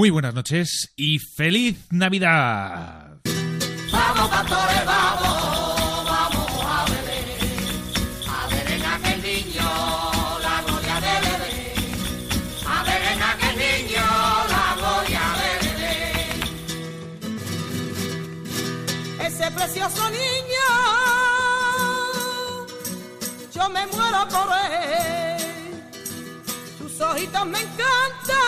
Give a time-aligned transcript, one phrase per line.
[0.00, 3.18] Muy buenas noches y feliz Navidad.
[3.92, 7.26] Vamos, pastores, vamos, vamos a beber.
[8.26, 9.68] A en aquel niño
[10.40, 11.74] la gloria de bebé.
[12.66, 12.80] A
[13.12, 14.06] en aquel niño
[14.48, 16.00] la gloria de bebé.
[19.26, 20.68] ese precioso niño,
[23.54, 24.48] yo me muero por
[24.80, 25.82] él.
[26.78, 28.39] Sus ojitos me encantan,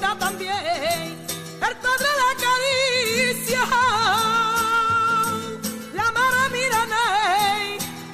[0.00, 3.60] también, el padre la acaricia,
[5.92, 6.86] la mara mira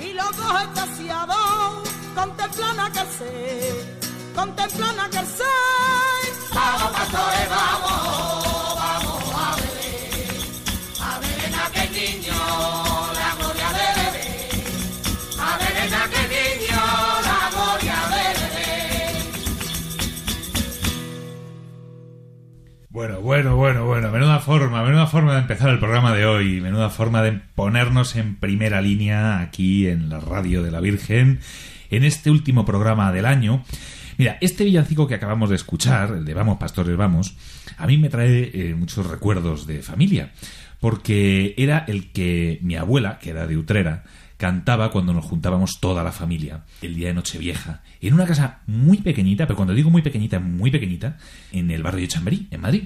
[0.00, 3.98] y los dos extasiados contemplan aquel ser,
[4.34, 5.75] contemplan aquel ser.
[22.96, 26.88] Bueno, bueno, bueno, bueno, menuda forma, menuda forma de empezar el programa de hoy, menuda
[26.88, 31.40] forma de ponernos en primera línea aquí en la radio de la Virgen,
[31.90, 33.62] en este último programa del año.
[34.16, 37.36] Mira, este villancico que acabamos de escuchar, el de Vamos Pastores Vamos,
[37.76, 40.32] a mí me trae eh, muchos recuerdos de familia,
[40.80, 44.04] porque era el que mi abuela, que era de Utrera,
[44.36, 48.98] cantaba cuando nos juntábamos toda la familia, el día de Nochevieja, en una casa muy
[48.98, 51.18] pequeñita, pero cuando digo muy pequeñita, muy pequeñita,
[51.52, 52.84] en el barrio de Chamberí, en Madrid.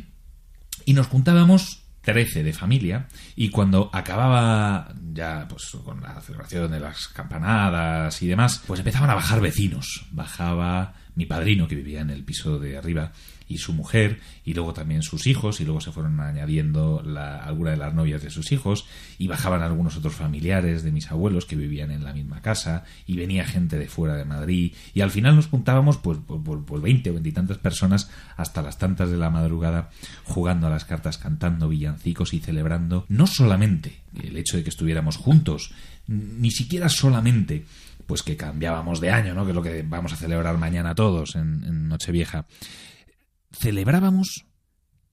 [0.85, 6.81] Y nos juntábamos 13 de familia y cuando acababa ya pues con la celebración de
[6.81, 10.07] las campanadas y demás, pues empezaban a bajar vecinos.
[10.11, 13.13] Bajaba mi padrino que vivía en el piso de arriba
[13.51, 17.73] y su mujer y luego también sus hijos y luego se fueron añadiendo la, alguna
[17.73, 18.87] de las novias de sus hijos
[19.19, 23.17] y bajaban algunos otros familiares de mis abuelos que vivían en la misma casa y
[23.17, 26.81] venía gente de fuera de Madrid y al final nos juntábamos pues por, por, por
[26.81, 29.91] 20 o 20 y tantas personas hasta las tantas de la madrugada
[30.25, 35.17] jugando a las cartas, cantando villancicos y celebrando no solamente el hecho de que estuviéramos
[35.17, 35.73] juntos,
[36.07, 37.65] ni siquiera solamente
[38.07, 39.45] pues que cambiábamos de año, ¿no?
[39.45, 42.45] Que es lo que vamos a celebrar mañana todos en, en Nochevieja.
[43.53, 44.47] Celebrábamos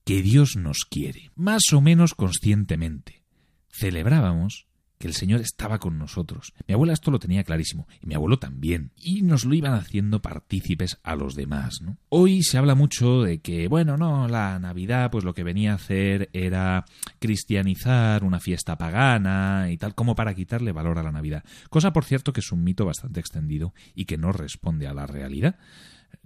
[0.04, 3.24] que Dios nos quiere, más o menos conscientemente.
[3.68, 4.68] Celebrábamos
[4.98, 6.52] que el Señor estaba con nosotros.
[6.66, 10.20] Mi abuela esto lo tenía clarísimo, y mi abuelo también, y nos lo iban haciendo
[10.20, 11.98] partícipes a los demás, ¿no?
[12.08, 15.76] Hoy se habla mucho de que, bueno, no, la Navidad, pues lo que venía a
[15.76, 16.84] hacer era
[17.18, 21.44] cristianizar una fiesta pagana y tal, como para quitarle valor a la Navidad.
[21.70, 25.06] Cosa, por cierto, que es un mito bastante extendido y que no responde a la
[25.06, 25.56] realidad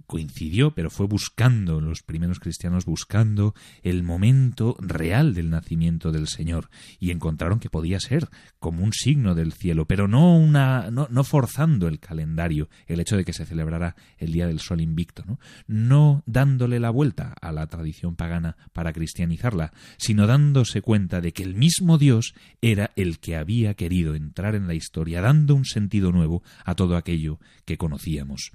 [0.05, 6.69] coincidió, pero fue buscando, los primeros cristianos buscando el momento real del nacimiento del Señor
[6.99, 11.23] y encontraron que podía ser como un signo del cielo, pero no una no, no
[11.23, 15.39] forzando el calendario, el hecho de que se celebrara el día del sol invicto, ¿no?
[15.67, 21.43] no dándole la vuelta a la tradición pagana para cristianizarla, sino dándose cuenta de que
[21.43, 26.11] el mismo Dios era el que había querido entrar en la historia, dando un sentido
[26.11, 28.51] nuevo a todo aquello que conocíamos.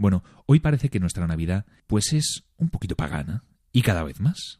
[0.00, 4.58] Bueno, hoy parece que nuestra Navidad pues es un poquito pagana y cada vez más.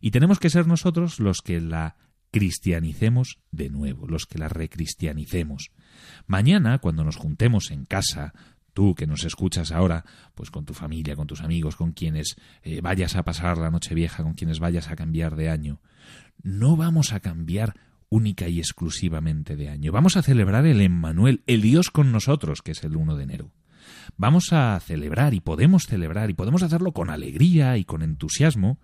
[0.00, 1.96] Y tenemos que ser nosotros los que la
[2.30, 5.72] cristianicemos de nuevo, los que la recristianicemos.
[6.28, 8.32] Mañana, cuando nos juntemos en casa,
[8.74, 10.04] tú que nos escuchas ahora,
[10.36, 13.92] pues con tu familia, con tus amigos, con quienes eh, vayas a pasar la noche
[13.92, 15.80] vieja, con quienes vayas a cambiar de año,
[16.44, 17.74] no vamos a cambiar
[18.08, 19.90] única y exclusivamente de año.
[19.90, 23.50] Vamos a celebrar el Emmanuel, el Dios con nosotros, que es el 1 de enero
[24.16, 28.78] vamos a celebrar y podemos celebrar y podemos hacerlo con alegría y con entusiasmo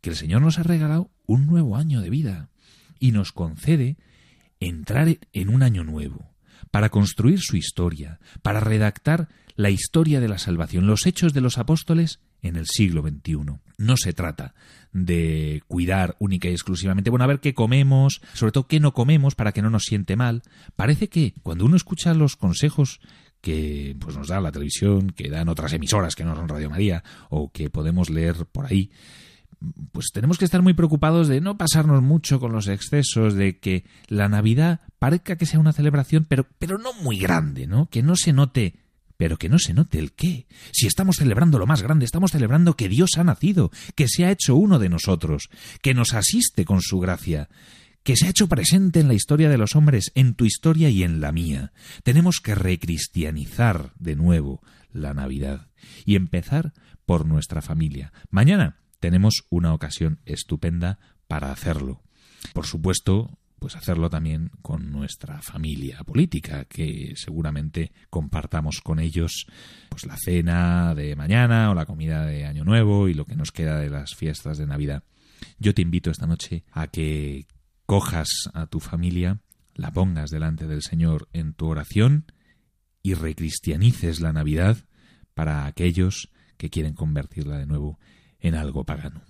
[0.00, 2.48] que el Señor nos ha regalado un nuevo año de vida
[2.98, 3.96] y nos concede
[4.60, 6.34] entrar en un año nuevo
[6.70, 11.58] para construir su historia, para redactar la historia de la salvación, los hechos de los
[11.58, 13.58] apóstoles en el siglo XXI.
[13.76, 14.54] No se trata
[14.92, 19.34] de cuidar única y exclusivamente, bueno, a ver qué comemos, sobre todo qué no comemos
[19.34, 20.42] para que no nos siente mal.
[20.76, 23.00] Parece que cuando uno escucha los consejos
[23.40, 27.02] que pues nos da la televisión, que dan otras emisoras que no son Radio María
[27.30, 28.90] o que podemos leer por ahí,
[29.92, 33.84] pues tenemos que estar muy preocupados de no pasarnos mucho con los excesos, de que
[34.06, 37.88] la Navidad parezca que sea una celebración, pero, pero no muy grande, ¿no?
[37.90, 38.74] Que no se note
[39.18, 40.46] pero que no se note el qué.
[40.70, 44.30] Si estamos celebrando lo más grande, estamos celebrando que Dios ha nacido, que se ha
[44.30, 45.50] hecho uno de nosotros,
[45.82, 47.48] que nos asiste con su gracia,
[48.08, 51.02] que se ha hecho presente en la historia de los hombres, en tu historia y
[51.02, 51.72] en la mía.
[52.04, 55.68] Tenemos que recristianizar de nuevo la Navidad
[56.06, 56.72] y empezar
[57.04, 58.14] por nuestra familia.
[58.30, 62.00] Mañana tenemos una ocasión estupenda para hacerlo.
[62.54, 69.44] Por supuesto, pues hacerlo también con nuestra familia política, que seguramente compartamos con ellos
[69.90, 73.52] pues la cena de mañana o la comida de Año Nuevo y lo que nos
[73.52, 75.04] queda de las fiestas de Navidad.
[75.58, 77.46] Yo te invito esta noche a que
[77.88, 79.40] cojas a tu familia,
[79.74, 82.26] la pongas delante del Señor en tu oración
[83.02, 84.76] y recristianices la Navidad
[85.32, 87.98] para aquellos que quieren convertirla de nuevo
[88.40, 89.22] en algo pagano.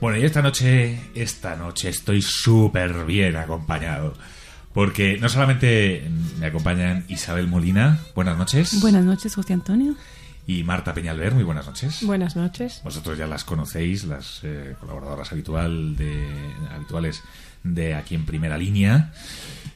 [0.00, 4.14] Bueno, y esta noche, esta noche estoy súper bien acompañado.
[4.72, 6.08] Porque no solamente
[6.38, 9.96] me acompañan Isabel Molina, buenas noches, Buenas noches, José Antonio.
[10.46, 12.02] y Marta Peñalver, muy buenas noches.
[12.02, 12.80] Buenas noches.
[12.84, 16.24] Vosotros ya las conocéis, las eh, colaboradoras habitual de,
[16.72, 17.20] habituales
[17.64, 19.12] de aquí en primera línea.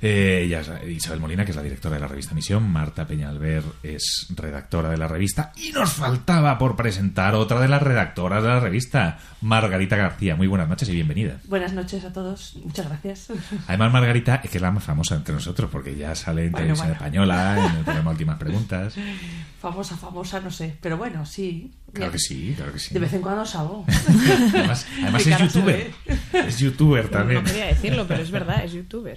[0.01, 2.71] Eh, ella es Isabel Molina, que es la directora de la revista Misión.
[2.71, 5.53] Marta Peñalver es redactora de la revista.
[5.57, 9.19] Y nos faltaba por presentar otra de las redactoras de la revista,
[9.49, 10.37] Margarita García.
[10.37, 11.37] Muy buenas noches y bienvenida.
[11.45, 13.29] Buenas noches a todos, muchas gracias.
[13.69, 16.65] Además, Margarita es que es la más famosa entre nosotros, porque ya sale en Bueno,
[16.75, 16.95] televisión bueno.
[16.95, 18.95] española, en el programa Últimas Preguntas.
[19.61, 21.71] Famosa, famosa, no sé, pero bueno, sí.
[21.93, 22.93] Claro que sí, claro que sí.
[22.93, 23.85] De vez en cuando salgo.
[24.53, 25.91] Además, además es youtuber.
[26.33, 27.45] Es youtuber también.
[27.45, 29.17] No quería decirlo, pero es verdad, es youtuber.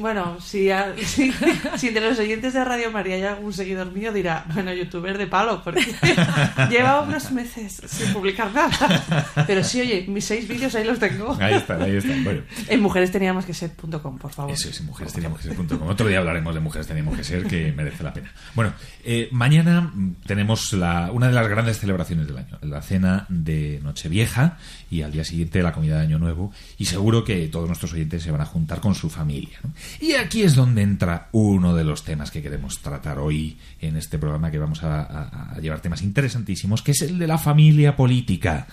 [0.00, 1.32] Bueno, si, a- si,
[1.78, 5.26] si entre los oyentes de Radio María hay algún seguidor mío, dirá, bueno, youtuber de
[5.26, 5.86] palo, porque
[6.70, 9.26] lleva unos meses sin publicar nada.
[9.54, 11.36] Pero sí, oye, mis seis vídeos ahí los tengo.
[11.40, 12.14] Ahí está, ahí está.
[12.24, 14.52] Bueno, En mujeresteníamos.com, por favor.
[14.52, 15.88] eso es, en mujeres teníamos que ser.com.
[15.88, 18.30] Otro día hablaremos de mujeres teníamos que ser, que merece la pena.
[18.54, 18.72] Bueno,
[19.04, 19.92] eh, mañana
[20.26, 24.58] tenemos la, una de las grandes celebraciones del año, la cena de Nochevieja
[24.90, 26.52] y al día siguiente la comida de Año Nuevo.
[26.78, 29.58] Y seguro que todos nuestros oyentes se van a juntar con su familia.
[29.62, 29.72] ¿no?
[30.00, 34.18] Y aquí es donde entra uno de los temas que queremos tratar hoy en este
[34.18, 37.96] programa, que vamos a, a- a llevar temas interesantísimos, que es el de la familia
[37.96, 38.66] política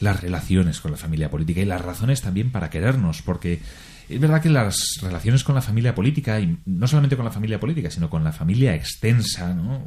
[0.00, 3.60] las relaciones con la familia política y las razones también para querernos, porque
[4.08, 7.60] es verdad que las relaciones con la familia política, y no solamente con la familia
[7.60, 9.86] política, sino con la familia extensa, ¿no?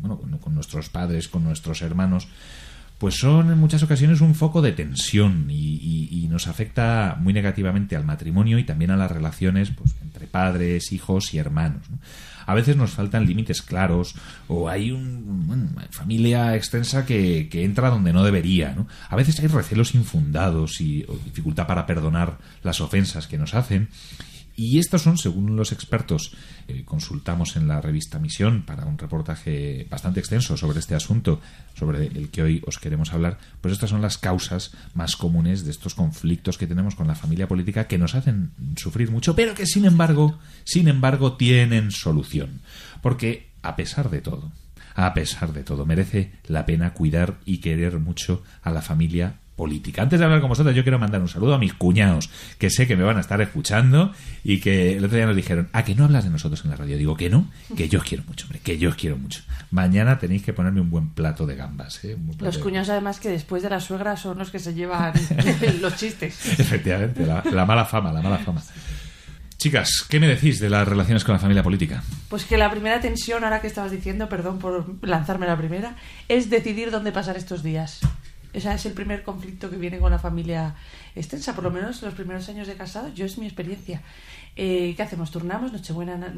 [0.00, 2.28] bueno, con, nuestros padres, con nuestros hermanos,
[2.98, 8.04] pues son en muchas ocasiones un foco de tensión y nos afecta muy negativamente al
[8.04, 11.90] matrimonio y también a las relaciones pues, entre padres, hijos y hermanos.
[11.90, 11.98] ¿no?
[12.46, 14.14] A veces nos faltan límites claros
[14.48, 18.74] o hay un, una familia extensa que, entra donde no debería.
[18.74, 18.86] ¿no?
[19.08, 23.88] A veces hay recelos infundados y dificultad para perdonar las ofensas que nos hacen.
[24.56, 26.32] Y estos son, según los expertos,
[26.68, 31.40] eh, consultamos en la revista Misión para un reportaje bastante extenso sobre este asunto,
[31.74, 35.72] sobre el que hoy os queremos hablar, pues estas son las causas más comunes de
[35.72, 39.66] estos conflictos que tenemos con la familia política que nos hacen sufrir mucho, pero que
[39.66, 42.60] sin embargo, sin embargo, tienen solución.
[43.02, 44.52] Porque, a pesar de todo,
[44.94, 50.02] a pesar de todo, merece la pena cuidar y querer mucho a la familia política.
[50.02, 52.86] Antes de hablar con vosotros, yo quiero mandar un saludo a mis cuñados, que sé
[52.86, 55.94] que me van a estar escuchando y que el otro día nos dijeron, ¿a que
[55.94, 56.96] no hablas de nosotros en la radio?
[56.98, 59.42] Digo que no, que yo os quiero mucho, hombre, que yo os quiero mucho.
[59.70, 62.16] Mañana tenéis que ponerme un buen plato de gambas, ¿eh?
[62.16, 65.12] Plato Los de- cuñados, además, que después de la suegra son los que se llevan
[65.80, 66.58] los chistes.
[66.58, 68.62] Efectivamente, la, la mala fama, la mala fama.
[69.56, 72.02] Chicas, ¿qué me decís de las relaciones con la familia política?
[72.28, 75.96] Pues que la primera tensión, ahora que estabas diciendo, perdón por lanzarme la primera,
[76.28, 78.00] es decidir dónde pasar estos días.
[78.54, 80.74] Ese es el primer conflicto que viene con la familia
[81.16, 84.00] extensa, por lo menos los primeros años de casado, yo es mi experiencia.
[84.56, 85.30] Eh, ¿Qué hacemos?
[85.32, 86.32] Turnamos, Nochebuena, na-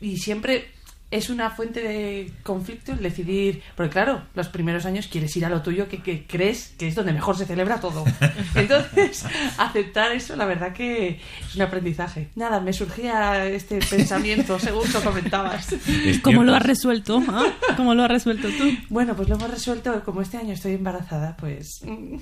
[0.00, 0.66] y siempre
[1.12, 5.50] es una fuente de conflicto el decidir, porque claro, los primeros años quieres ir a
[5.50, 8.04] lo tuyo que, que crees que es donde mejor se celebra todo.
[8.54, 9.26] Entonces,
[9.58, 12.30] aceptar eso, la verdad que es un aprendizaje.
[12.34, 15.76] Nada, me surgía este pensamiento según lo comentabas.
[16.22, 17.22] ¿Cómo lo has resuelto?
[17.28, 17.44] ah?
[17.76, 18.70] ¿Cómo lo has resuelto tú?
[18.88, 20.02] Bueno, pues lo hemos resuelto.
[20.04, 22.16] Como este año estoy embarazada, pues mm,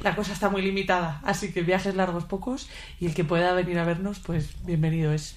[0.00, 1.20] la cosa está muy limitada.
[1.22, 5.36] Así que viajes largos pocos y el que pueda venir a vernos, pues bienvenido es.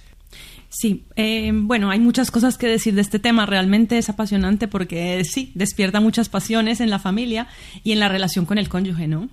[0.70, 3.46] Sí, eh, bueno, hay muchas cosas que decir de este tema.
[3.46, 7.48] Realmente es apasionante porque sí, despierta muchas pasiones en la familia
[7.86, 9.30] y en la relación con el cónyuge, ¿no?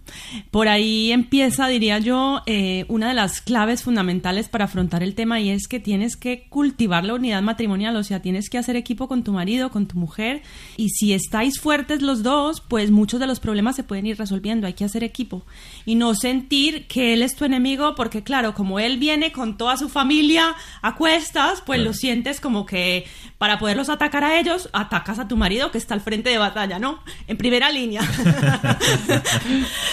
[0.52, 5.40] Por ahí empieza, diría yo, eh, una de las claves fundamentales para afrontar el tema
[5.40, 9.08] y es que tienes que cultivar la unidad matrimonial, o sea, tienes que hacer equipo
[9.08, 10.42] con tu marido, con tu mujer
[10.76, 14.68] y si estáis fuertes los dos, pues muchos de los problemas se pueden ir resolviendo.
[14.68, 15.44] Hay que hacer equipo
[15.84, 19.76] y no sentir que él es tu enemigo porque, claro, como él viene con toda
[19.76, 23.06] su familia a cuestas, pues lo sientes como que
[23.38, 26.78] para poderlos atacar a ellos, atacas a tu marido que está al frente de batalla,
[26.78, 26.98] ¿no?
[27.26, 28.02] En primera línea.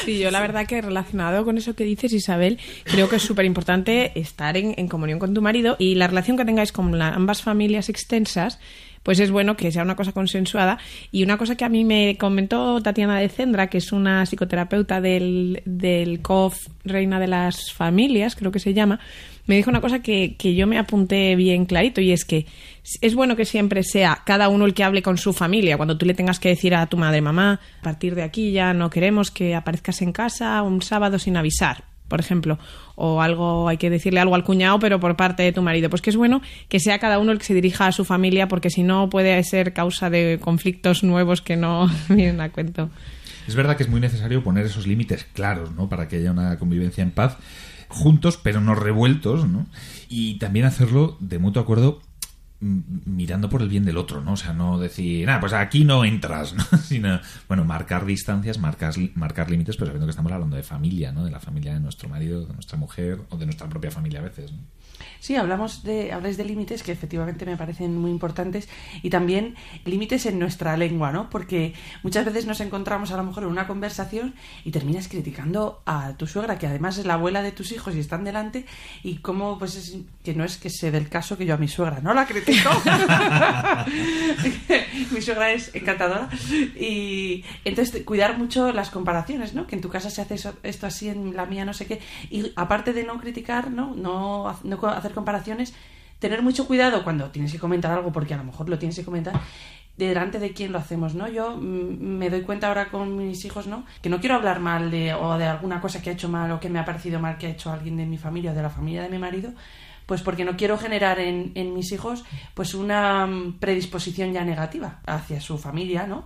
[0.06, 3.46] Sí, yo la verdad que relacionado con eso que dices, Isabel, creo que es súper
[3.46, 7.10] importante estar en, en comunión con tu marido y la relación que tengáis con la-
[7.10, 8.60] ambas familias extensas.
[9.04, 10.78] Pues es bueno que sea una cosa consensuada.
[11.12, 15.02] Y una cosa que a mí me comentó Tatiana de Cendra, que es una psicoterapeuta
[15.02, 19.00] del, del COF Reina de las Familias, creo que se llama,
[19.46, 22.46] me dijo una cosa que, que yo me apunté bien clarito y es que
[23.02, 25.78] es bueno que siempre sea cada uno el que hable con su familia.
[25.78, 28.74] Cuando tú le tengas que decir a tu madre, mamá, a partir de aquí ya
[28.74, 32.60] no queremos que aparezcas en casa un sábado sin avisar, por ejemplo,
[32.96, 35.90] o algo, hay que decirle algo al cuñado, pero por parte de tu marido.
[35.90, 38.48] Pues que es bueno que sea cada uno el que se dirija a su familia,
[38.48, 42.90] porque si no puede ser causa de conflictos nuevos que no vienen a cuento.
[43.48, 45.88] Es verdad que es muy necesario poner esos límites claros, ¿no?
[45.90, 47.38] Para que haya una convivencia en paz,
[47.92, 49.66] juntos pero no revueltos, ¿no?
[50.10, 52.02] Y también hacerlo de mutuo acuerdo
[52.62, 54.34] m- mirando por el bien del otro, ¿no?
[54.34, 56.64] O sea, no decir, ah, pues aquí no entras, ¿no?
[56.84, 61.24] Sino, bueno, marcar distancias, marcar, marcar límites, pero sabiendo que estamos hablando de familia, ¿no?
[61.26, 64.24] De la familia de nuestro marido, de nuestra mujer o de nuestra propia familia a
[64.24, 64.60] veces, ¿no?
[65.20, 68.68] Sí, hablamos de, habláis de límites que efectivamente me parecen muy importantes
[69.02, 69.56] y también
[69.86, 71.30] límites en nuestra lengua, ¿no?
[71.30, 74.34] Porque muchas veces nos encontramos a lo mejor en una conversación
[74.66, 78.00] y terminas criticando a tu suegra, que además es la abuela de tus hijos y
[78.00, 78.66] están delante,
[79.04, 81.68] y cómo, pues es que no es que se del caso que yo a mi
[81.68, 82.70] suegra no la critico.
[85.12, 86.30] mi suegra es encantadora.
[86.80, 89.68] Y entonces cuidar mucho las comparaciones, ¿no?
[89.68, 92.00] Que en tu casa se hace eso- esto así, en la mía no sé qué.
[92.30, 93.94] Y aparte de no criticar, ¿no?
[93.96, 95.74] No, no hacer comparaciones,
[96.20, 99.06] tener mucho cuidado cuando tienes que comentar algo, porque a lo mejor lo tienes que
[99.06, 99.40] comentar
[99.98, 101.28] delante de quién lo hacemos, ¿no?
[101.28, 103.86] Yo mm, me doy cuenta ahora con mis hijos, ¿no?
[104.02, 106.60] Que no quiero hablar mal de o de alguna cosa que ha hecho mal o
[106.60, 108.70] que me ha parecido mal que ha hecho alguien de mi familia o de la
[108.70, 109.54] familia de mi marido,
[110.06, 115.00] pues porque no quiero generar en, en mis hijos pues una mm, predisposición ya negativa
[115.06, 116.26] hacia su familia, ¿no?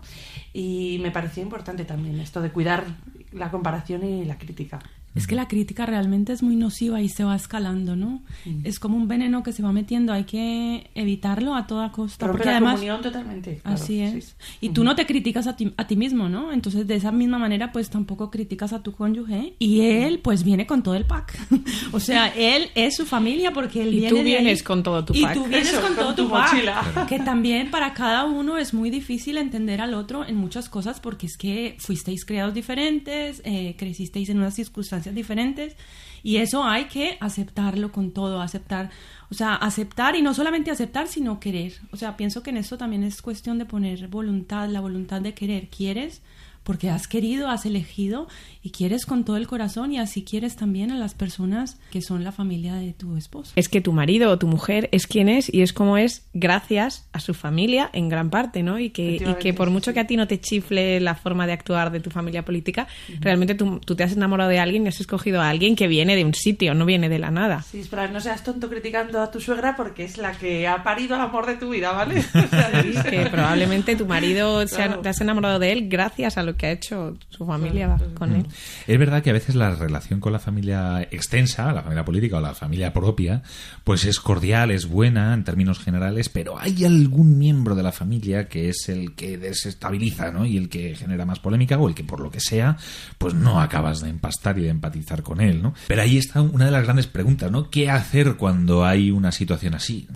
[0.54, 2.86] Y me parecía importante también esto de cuidar
[3.32, 4.80] la comparación y la crítica.
[5.16, 8.22] Es que la crítica realmente es muy nociva y se va escalando, ¿no?
[8.64, 12.28] Es como un veneno que se va metiendo, hay que evitarlo a toda costa.
[12.28, 13.60] Rompe Porque la además, comunión totalmente.
[13.64, 14.02] claro, Así sí.
[14.02, 14.36] es.
[14.62, 16.52] Y tú no te criticas a ti, a ti mismo, ¿no?
[16.52, 19.54] Entonces, de esa misma manera, pues tampoco criticas a tu cónyuge.
[19.60, 21.38] Y él, pues, viene con todo el pack.
[21.94, 24.28] o sea, él es su familia porque él Y viene tú de ahí.
[24.28, 25.34] vienes con todo tu Y pack.
[25.34, 26.54] tú vienes Eso, con con todo tu tu, pack.
[26.54, 27.06] mochila.
[27.08, 31.28] Que también para cada uno es muy difícil entender al otro en muchas cosas porque
[31.28, 35.76] es que fuisteis criados diferentes, eh, crecisteis en unas circunstancias diferentes.
[36.24, 38.90] Y eso hay que aceptarlo con todo, aceptar,
[39.30, 41.74] o sea, aceptar y no solamente aceptar, sino querer.
[41.92, 45.36] O sea, pienso que en esto también es cuestión de poner voluntad, la voluntad de
[45.36, 45.70] querer.
[45.70, 46.24] ¿Quieres?
[46.66, 48.28] Porque has querido, has elegido
[48.62, 52.24] y quieres con todo el corazón y así quieres también a las personas que son
[52.24, 53.54] la familia de tu esposo.
[53.56, 57.08] Es que tu marido o tu mujer es quien es y es como es gracias
[57.14, 58.80] a su familia en gran parte, ¿no?
[58.80, 61.54] Y que, y que por mucho que a ti no te chifle la forma de
[61.54, 62.88] actuar de tu familia política,
[63.20, 66.16] realmente tú, tú te has enamorado de alguien y has escogido a alguien que viene
[66.16, 67.62] de un sitio, no viene de la nada.
[67.62, 71.16] Sí, espera, no seas tonto criticando a tu suegra porque es la que ha parido
[71.16, 72.16] el amor de tu vida, ¿vale?
[72.34, 75.02] O sea, Sí, que probablemente tu marido se ha- Claro.
[75.02, 78.46] te has enamorado de él gracias a lo que ha hecho su familia con él.
[78.88, 82.42] Es verdad que a veces la relación con la familia extensa, la familia política o
[82.42, 83.44] la familia propia,
[83.84, 88.48] pues es cordial, es buena en términos generales, pero hay algún miembro de la familia
[88.48, 90.46] que es el que desestabiliza, ¿no?
[90.46, 92.78] Y el que genera más polémica o el que por lo que sea,
[93.18, 95.74] pues no acabas de empastar y de empatizar con él, ¿no?
[95.88, 97.70] Pero ahí está una de las grandes preguntas, ¿no?
[97.70, 100.08] ¿Qué hacer cuando hay una situación así?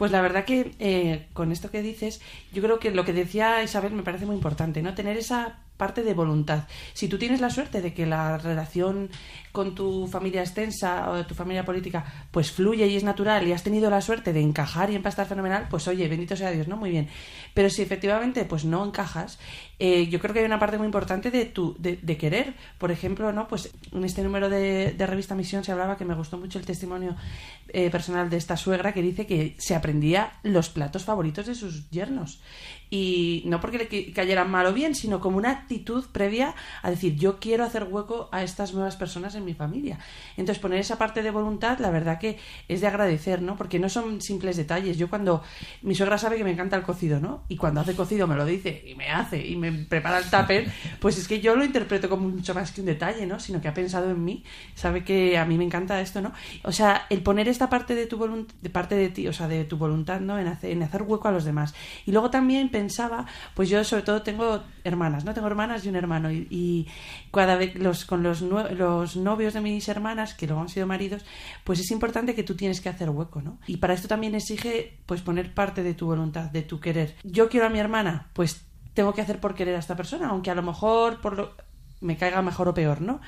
[0.00, 2.22] Pues la verdad que eh, con esto que dices,
[2.54, 4.94] yo creo que lo que decía Isabel me parece muy importante, ¿no?
[4.94, 6.68] Tener esa parte de voluntad.
[6.92, 9.08] Si tú tienes la suerte de que la relación
[9.50, 13.64] con tu familia extensa o tu familia política pues fluye y es natural y has
[13.64, 16.76] tenido la suerte de encajar y empastar fenomenal, pues oye, bendito sea Dios, ¿no?
[16.76, 17.08] Muy bien.
[17.54, 19.38] Pero si efectivamente pues no encajas,
[19.78, 22.54] eh, yo creo que hay una parte muy importante de tu de, de querer.
[22.78, 23.48] Por ejemplo, ¿no?
[23.48, 26.66] Pues en este número de, de revista Misión se hablaba que me gustó mucho el
[26.66, 27.16] testimonio
[27.70, 31.88] eh, personal de esta suegra que dice que se aprendía los platos favoritos de sus
[31.90, 32.40] yernos.
[32.90, 36.90] Y no porque le ca- cayeran mal o bien, sino como una actitud previa a
[36.90, 39.98] decir, yo quiero hacer hueco a estas nuevas personas en mi familia.
[40.36, 43.56] Entonces, poner esa parte de voluntad, la verdad que es de agradecer, ¿no?
[43.56, 44.98] Porque no son simples detalles.
[44.98, 45.42] Yo cuando
[45.82, 47.42] mi suegra sabe que me encanta el cocido, ¿no?
[47.48, 50.70] Y cuando hace cocido me lo dice y me hace y me prepara el tupper,
[51.00, 53.38] pues es que yo lo interpreto como mucho más que un detalle, ¿no?
[53.38, 54.42] Sino que ha pensado en mí,
[54.74, 56.32] sabe que a mí me encanta esto, ¿no?
[56.64, 59.46] O sea, el poner esta parte de tu voluntad, de parte de ti, o sea,
[59.48, 60.38] de tu voluntad, ¿no?
[60.38, 61.74] En hacer, en hacer hueco a los demás.
[62.06, 65.34] Y luego también pensaba, pues yo sobre todo tengo hermanas, ¿no?
[65.34, 66.32] Tengo hermanas y un hermano.
[66.32, 66.88] Y,
[67.30, 71.24] cada vez los, con los, los novios de mis hermanas, que luego han sido maridos,
[71.62, 73.58] pues es importante que tú tienes que hacer hueco, ¿no?
[73.66, 77.16] Y para esto también exige, pues poner parte de tu voluntad, de tu querer.
[77.22, 80.50] Yo quiero a mi hermana, pues tengo que hacer por querer a esta persona, aunque
[80.50, 81.54] a lo mejor por lo,
[82.00, 83.20] me caiga mejor o peor, ¿no?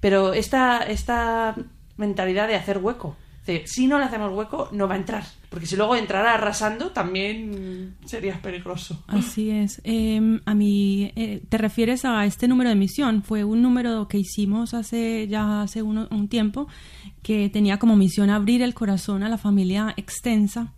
[0.00, 1.56] Pero esta, esta
[1.96, 3.16] mentalidad de hacer hueco.
[3.64, 5.24] Si no le hacemos hueco, no va a entrar.
[5.48, 9.02] Porque si luego entrara arrasando, también sería peligroso.
[9.08, 9.80] Así es.
[9.82, 13.22] Eh, a mí, eh, ¿te refieres a este número de misión?
[13.24, 16.68] Fue un número que hicimos hace ya hace uno- un tiempo
[17.22, 20.72] que tenía como misión abrir el corazón a la familia extensa.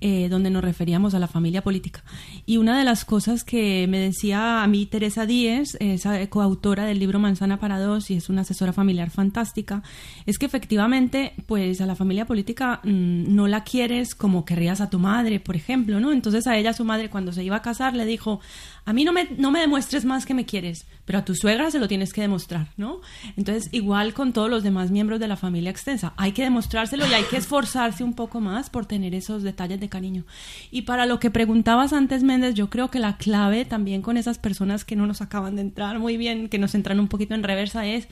[0.00, 2.02] Eh, donde nos referíamos a la familia política.
[2.46, 6.98] Y una de las cosas que me decía a mí Teresa Díez, esa coautora del
[6.98, 9.82] libro Manzana para dos y es una asesora familiar fantástica,
[10.26, 14.90] es que efectivamente, pues a la familia política mm, no la quieres como querrías a
[14.90, 16.12] tu madre, por ejemplo, ¿no?
[16.12, 18.40] Entonces a ella su madre cuando se iba a casar le dijo,
[18.90, 21.70] a mí no me, no me demuestres más que me quieres, pero a tu suegra
[21.70, 23.00] se lo tienes que demostrar, ¿no?
[23.36, 27.14] Entonces igual con todos los demás miembros de la familia extensa, hay que demostrárselo y
[27.14, 30.24] hay que esforzarse un poco más por tener esos detalles de cariño.
[30.72, 34.38] Y para lo que preguntabas antes, Méndez, yo creo que la clave también con esas
[34.38, 37.44] personas que no nos acaban de entrar muy bien, que nos entran un poquito en
[37.44, 38.08] reversa, es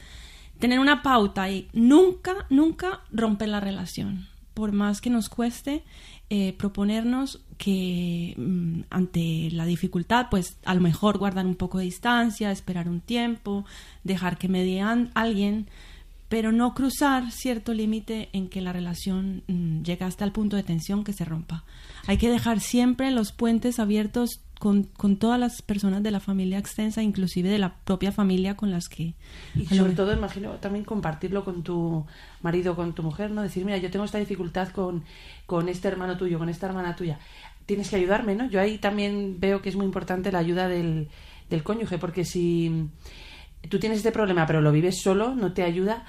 [0.61, 4.29] tener una pauta y nunca, nunca romper la relación.
[4.55, 5.83] Por más que nos cueste,
[6.31, 11.85] eh, proponernos que mm, ante la dificultad, pues a lo mejor guardar un poco de
[11.85, 13.65] distancia, esperar un tiempo,
[14.05, 14.81] dejar que medie
[15.15, 15.67] alguien,
[16.29, 20.63] pero no cruzar cierto límite en que la relación mm, llega hasta el punto de
[20.63, 21.65] tensión que se rompa.
[22.07, 26.59] Hay que dejar siempre los puentes abiertos con, con todas las personas de la familia
[26.59, 29.15] extensa, inclusive de la propia familia con las que...
[29.55, 32.05] Y sobre todo, imagino, también compartirlo con tu
[32.43, 33.43] marido, con tu mujer, ¿no?
[33.43, 35.05] Decir, mira, yo tengo esta dificultad con,
[35.47, 37.19] con este hermano tuyo, con esta hermana tuya.
[37.69, 38.49] Tienes que ayudarme, ¿no?
[38.49, 41.11] Yo ahí también veo que es muy importante la ayuda del,
[41.51, 42.89] del cónyuge, porque si
[43.69, 46.07] tú tienes este problema pero lo vives solo, no te ayuda,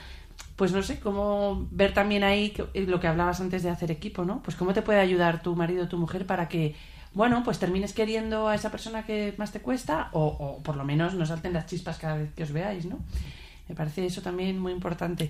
[0.56, 4.24] pues no sé, cómo ver también ahí eh, lo que hablabas antes de hacer equipo,
[4.24, 4.42] ¿no?
[4.42, 6.76] Pues cómo te puede ayudar tu marido o tu mujer para que,
[7.14, 10.86] bueno, pues termines queriendo a esa persona que más te cuesta o, o por lo
[10.86, 13.00] menos no salten las chispas cada vez que os veáis, ¿no?
[13.68, 15.30] Me parece eso también muy importante.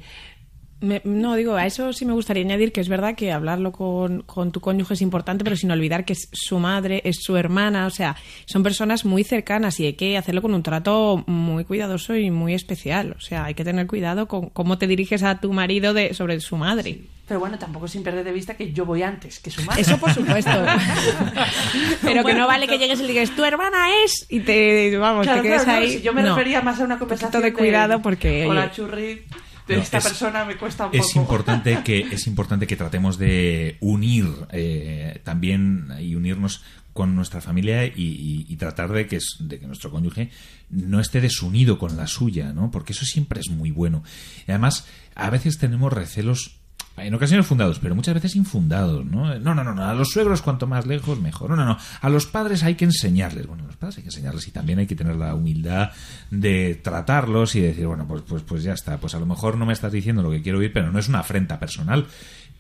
[0.82, 4.22] Me- no, digo, a eso sí me gustaría añadir que es verdad que hablarlo con,
[4.22, 7.86] con tu cónyuge es importante, pero sin olvidar que es su madre, es su hermana,
[7.86, 8.15] o sea,
[8.46, 12.54] son personas muy cercanas y hay que hacerlo con un trato muy cuidadoso y muy
[12.54, 13.13] especial.
[13.18, 16.39] O sea, hay que tener cuidado con cómo te diriges a tu marido de, sobre
[16.39, 17.00] su madre.
[17.28, 19.82] Pero bueno, tampoco sin perder de vista que yo voy antes que su madre.
[19.82, 20.50] Eso por supuesto.
[22.02, 25.24] pero que no vale que llegues y le digas, tu hermana es, y te, vamos,
[25.26, 25.92] Claro, te quedes claro, no, ahí.
[25.94, 26.36] si yo me No.
[26.36, 29.22] refería más a una Un conversación de cuidado porque, Hola, oye, churri.
[29.69, 31.19] De No, esta es- persona me cuesta un Es poco.
[31.21, 37.86] importante que es importante que tratemos de unir eh, también y unirnos con nuestra familia
[37.86, 40.32] y, y- y tratar de que, es- de que nuestro cónyuge
[40.71, 42.71] no esté desunido con la suya, ¿no?
[42.71, 44.03] Porque eso siempre es muy bueno.
[44.47, 46.59] Y además, a veces tenemos recelos
[47.01, 49.38] en ocasiones fundados, pero muchas veces infundados, ¿no?
[49.39, 51.49] No, no, no, no, a los suegros cuanto más lejos mejor.
[51.49, 53.47] No, no, no, a los padres hay que enseñarles.
[53.47, 55.91] Bueno, a los padres hay que enseñarles y también hay que tener la humildad
[56.31, 59.65] de tratarlos y decir, bueno, pues, pues, pues ya está, pues a lo mejor no
[59.65, 62.05] me estás diciendo lo que quiero oír, pero no es una afrenta personal.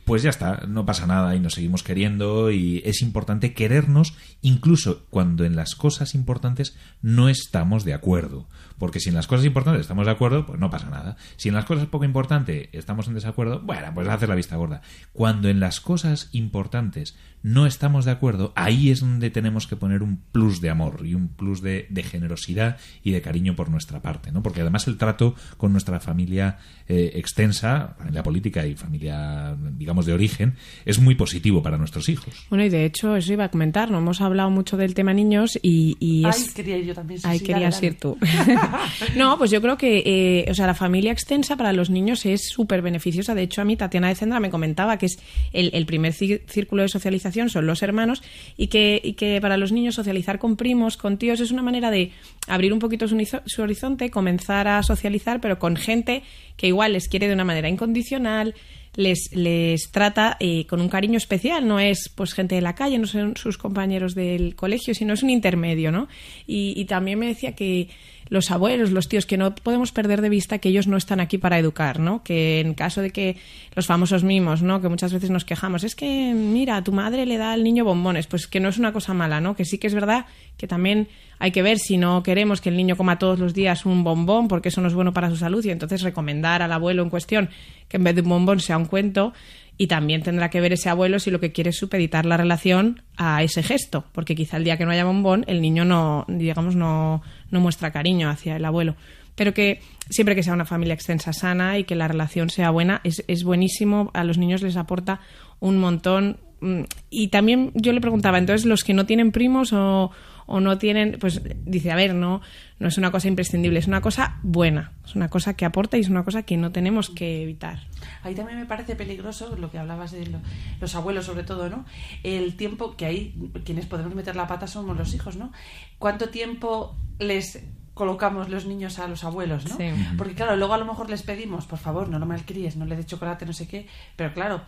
[0.09, 5.05] Pues ya está, no pasa nada y nos seguimos queriendo y es importante querernos incluso
[5.11, 8.47] cuando en las cosas importantes no estamos de acuerdo.
[8.79, 11.17] Porque si en las cosas importantes estamos de acuerdo, pues no pasa nada.
[11.35, 14.81] Si en las cosas poco importantes estamos en desacuerdo, bueno, pues hacer la vista gorda.
[15.13, 20.01] Cuando en las cosas importantes no estamos de acuerdo, ahí es donde tenemos que poner
[20.01, 24.01] un plus de amor y un plus de, de generosidad y de cariño por nuestra
[24.01, 24.41] parte, ¿no?
[24.41, 30.13] Porque además el trato con nuestra familia eh, extensa, familia política y familia, digamos, de
[30.13, 32.33] origen, es muy positivo para nuestros hijos.
[32.49, 35.57] Bueno, y de hecho, eso iba a comentar, no hemos hablado mucho del tema niños
[35.61, 36.53] y, y Ay, es...
[36.53, 37.19] quería ir yo también.
[37.19, 38.17] sí, Ahí sí, querías dale, ir tú.
[39.15, 42.49] no, pues yo creo que, eh, o sea, la familia extensa para los niños es
[42.49, 43.35] súper beneficiosa.
[43.35, 45.19] De hecho, a mí Tatiana de Cendra me comentaba que es
[45.53, 48.21] el, el primer círculo de socialización son los hermanos
[48.57, 51.91] y que, y que para los niños socializar con primos, con tíos, es una manera
[51.91, 52.11] de
[52.47, 56.23] abrir un poquito su horizonte, comenzar a socializar, pero con gente
[56.57, 58.55] que igual les quiere de una manera incondicional,
[58.99, 61.67] les, trata eh, con un cariño especial.
[61.67, 65.23] No es pues gente de la calle, no son sus compañeros del colegio, sino es
[65.23, 66.07] un intermedio, ¿no?
[66.45, 67.89] Y, y también me decía que
[68.29, 71.37] los abuelos, los tíos, que no podemos perder de vista que ellos no están aquí
[71.37, 72.23] para educar, ¿no?
[72.23, 73.37] Que en caso de que
[73.73, 74.81] los famosos mimos, ¿no?
[74.81, 78.27] Que muchas veces nos quejamos, es que, mira, tu madre le da al niño bombones,
[78.27, 79.55] pues que no es una cosa mala, ¿no?
[79.55, 80.25] Que sí que es verdad
[80.57, 81.07] que también
[81.39, 84.47] hay que ver si no queremos que el niño coma todos los días un bombón,
[84.47, 87.49] porque eso no es bueno para su salud, y entonces recomendar al abuelo en cuestión
[87.87, 89.33] que en vez de un bombón sea un cuento,
[89.77, 93.01] y también tendrá que ver ese abuelo si lo que quiere es supeditar la relación
[93.15, 96.75] a ese gesto, porque quizá el día que no haya bombón el niño no, digamos,
[96.75, 98.97] no, no muestra cariño hacia el abuelo.
[99.35, 102.99] Pero que siempre que sea una familia extensa, sana y que la relación sea buena,
[103.05, 105.21] es, es buenísimo, a los niños les aporta
[105.61, 106.39] un montón.
[106.59, 110.11] Mm, Y también yo le preguntaba, entonces los que no tienen primos o,
[110.51, 112.41] o no tienen, pues dice, a ver, no,
[112.79, 116.01] no es una cosa imprescindible, es una cosa buena, es una cosa que aporta y
[116.01, 117.79] es una cosa que no tenemos que evitar.
[118.23, 120.41] Ahí también me parece peligroso lo que hablabas de lo-
[120.81, 121.85] los abuelos, sobre todo, ¿no?
[122.23, 125.51] El tiempo que ahí quienes podemos meter la pata somos los hijos, ¿no?
[125.99, 129.75] ¿Cuánto tiempo les colocamos los niños a los abuelos, ¿no?
[129.75, 129.89] Sí.
[130.17, 132.95] Porque claro, luego a lo mejor les pedimos, por favor, no lo malcríes, no le
[132.95, 134.61] des chocolate, no sé qué, pero claro,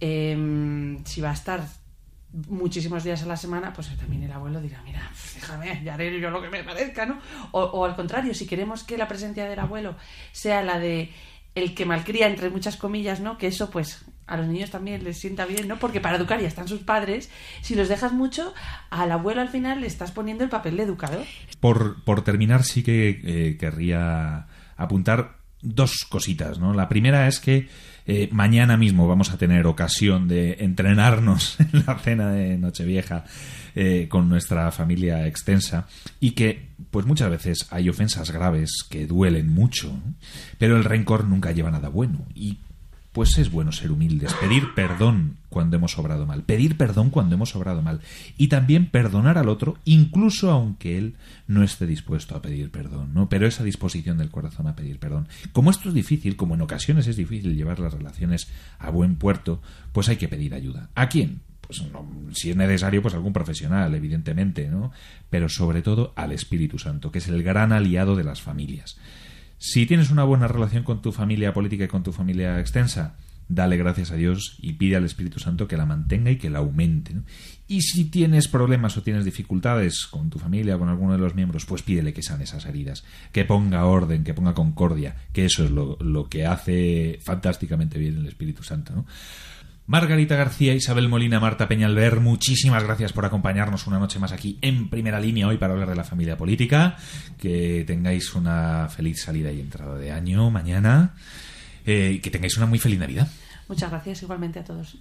[0.00, 1.66] em, si va a estar
[2.48, 6.20] muchísimos días a la semana, pues también el abuelo dirá, mira, pues déjame, ya haré
[6.20, 7.18] yo lo que me parezca, ¿no?
[7.52, 9.96] O, al contrario, si queremos que la presencia del abuelo
[10.32, 11.12] sea la de
[11.54, 13.38] el que malcría, entre muchas comillas, ¿no?
[13.38, 15.78] Que eso, pues, a los niños también les sienta bien, ¿no?
[15.78, 17.30] Porque para educar ya están sus padres.
[17.62, 18.52] Si los dejas mucho,
[18.90, 21.24] al abuelo al final le estás poniendo el papel de educador.
[21.60, 26.74] Por, por terminar, sí que eh, querría apuntar dos cositas, ¿no?
[26.74, 27.68] La primera es que
[28.06, 33.24] eh, mañana mismo vamos a tener ocasión de entrenarnos en la cena de Nochevieja
[33.74, 35.86] eh, con nuestra familia extensa
[36.20, 39.98] y que, pues muchas veces hay ofensas graves que duelen mucho,
[40.58, 42.26] pero el rencor nunca lleva nada bueno
[43.16, 47.56] pues es bueno ser humildes, pedir perdón cuando hemos obrado mal, pedir perdón cuando hemos
[47.56, 48.02] obrado mal
[48.36, 51.14] y también perdonar al otro, incluso aunque él
[51.46, 53.30] no esté dispuesto a pedir perdón, ¿no?
[53.30, 55.28] Pero esa disposición del corazón a pedir perdón.
[55.52, 58.48] Como esto es difícil, como en ocasiones es difícil llevar las relaciones
[58.78, 60.90] a buen puerto, pues hay que pedir ayuda.
[60.94, 61.40] ¿A quién?
[61.62, 61.82] Pues
[62.34, 64.92] si es necesario, pues algún profesional, evidentemente, ¿no?
[65.30, 68.98] Pero sobre todo al Espíritu Santo, que es el gran aliado de las familias.
[69.68, 73.16] Si tienes una buena relación con tu familia política y con tu familia extensa,
[73.48, 76.60] dale gracias a Dios y pide al Espíritu Santo que la mantenga y que la
[76.60, 77.16] aumente.
[77.66, 81.34] Y si tienes problemas o tienes dificultades con tu familia o con alguno de los
[81.34, 83.02] miembros, pues pídele que sane esas heridas,
[83.32, 88.18] que ponga orden, que ponga concordia, que eso es lo, lo que hace fantásticamente bien
[88.18, 88.94] el Espíritu Santo.
[88.94, 89.04] ¿no?
[89.88, 94.88] Margarita García, Isabel Molina, Marta Peñalver, muchísimas gracias por acompañarnos una noche más aquí en
[94.90, 96.96] primera línea hoy para hablar de la familia política.
[97.38, 101.14] Que tengáis una feliz salida y entrada de año mañana.
[101.84, 103.28] Eh, y que tengáis una muy feliz Navidad.
[103.68, 104.96] Muchas gracias igualmente a todos.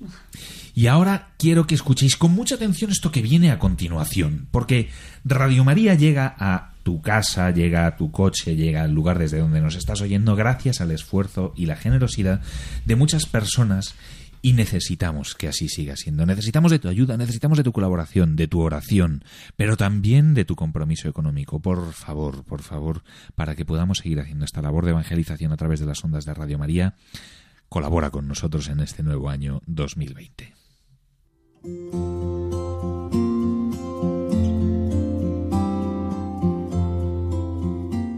[0.75, 4.89] Y ahora quiero que escuchéis con mucha atención esto que viene a continuación, porque
[5.23, 9.61] Radio María llega a tu casa, llega a tu coche, llega al lugar desde donde
[9.61, 12.41] nos estás oyendo gracias al esfuerzo y la generosidad
[12.85, 13.95] de muchas personas
[14.45, 16.23] y necesitamos que así siga siendo.
[16.23, 19.23] Necesitamos de tu ayuda, necesitamos de tu colaboración, de tu oración,
[19.55, 21.59] pero también de tu compromiso económico.
[21.59, 23.01] Por favor, por favor,
[23.33, 26.35] para que podamos seguir haciendo esta labor de evangelización a través de las ondas de
[26.35, 26.93] Radio María,
[27.69, 30.53] colabora con nosotros en este nuevo año 2020.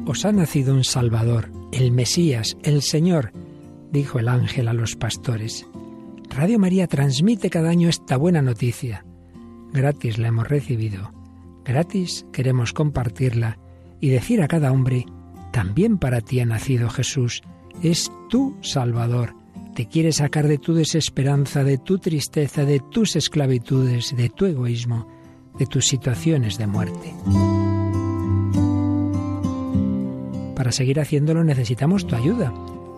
[0.06, 3.32] Os ha nacido un Salvador, el Mesías, el Señor,
[3.94, 5.66] dijo el ángel a los pastores.
[6.30, 9.06] Radio María transmite cada año esta buena noticia.
[9.74, 11.12] Gratis la hemos recibido,
[11.66, 13.58] gratis queremos compartirla
[14.00, 15.06] y decir a cada hombre,
[15.52, 17.42] también para ti ha nacido Jesús,
[17.82, 19.36] es tu Salvador.
[19.76, 25.08] Te quiere sacar de tu desesperanza, de tu tristeza, de tus esclavitudes, de tu egoísmo,
[25.58, 27.14] de tus situaciones de muerte.
[30.56, 32.52] Para seguir haciéndolo necesitamos tu ayuda,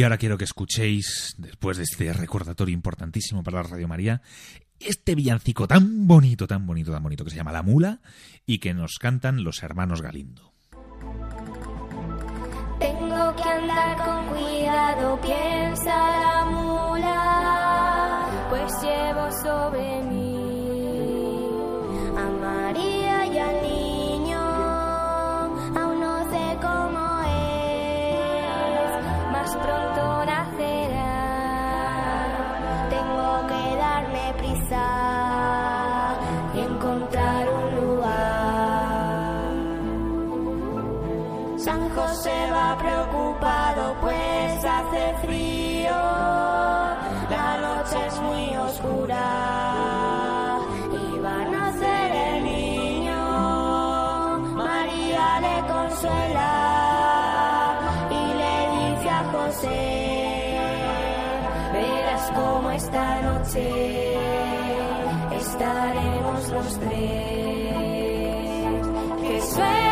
[0.00, 4.22] Y ahora quiero que escuchéis, después de este recordatorio importantísimo para la Radio María,
[4.78, 8.00] este villancico tan bonito, tan bonito, tan bonito que se llama La Mula
[8.46, 10.54] y que nos cantan los hermanos Galindo.
[12.78, 20.19] Tengo que andar con cuidado, piensa la mula, pues llevo sobre mí.
[42.10, 45.94] José va preocupado pues hace frío,
[47.30, 50.58] la noche es muy oscura
[50.90, 54.38] y va a nacer el niño.
[54.56, 56.52] María le consuela
[58.10, 60.58] y le dice a José,
[61.72, 64.16] verás cómo esta noche
[65.36, 66.98] estaremos los tres.
[69.22, 69.89] Qué suerte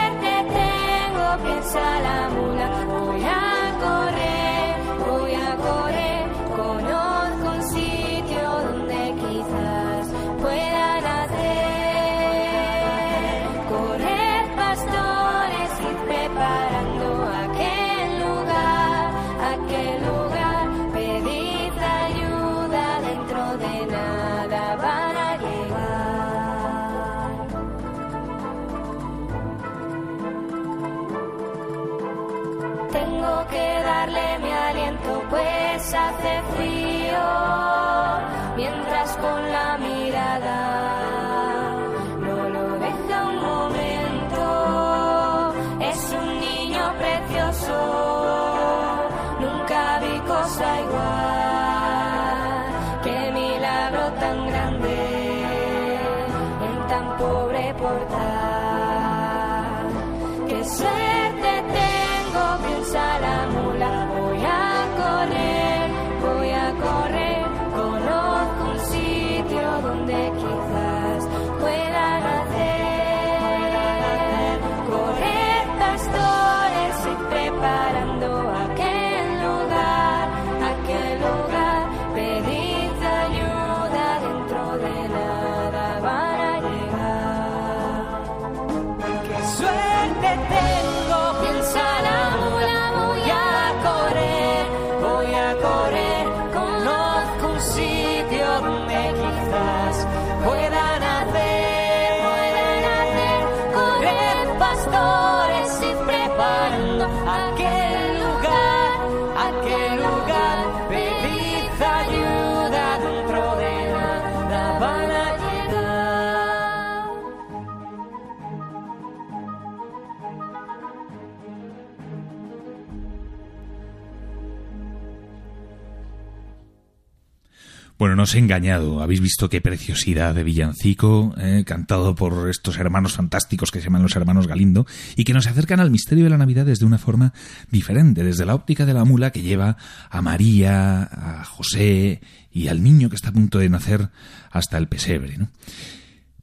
[128.18, 129.00] no os he engañado.
[129.00, 134.02] Habéis visto qué preciosidad de villancico, eh, cantado por estos hermanos fantásticos que se llaman
[134.02, 137.32] los hermanos Galindo, y que nos acercan al misterio de la Navidad desde una forma
[137.70, 139.76] diferente, desde la óptica de la mula que lleva
[140.10, 144.08] a María, a José y al niño que está a punto de nacer
[144.50, 145.38] hasta el pesebre.
[145.38, 145.48] ¿no?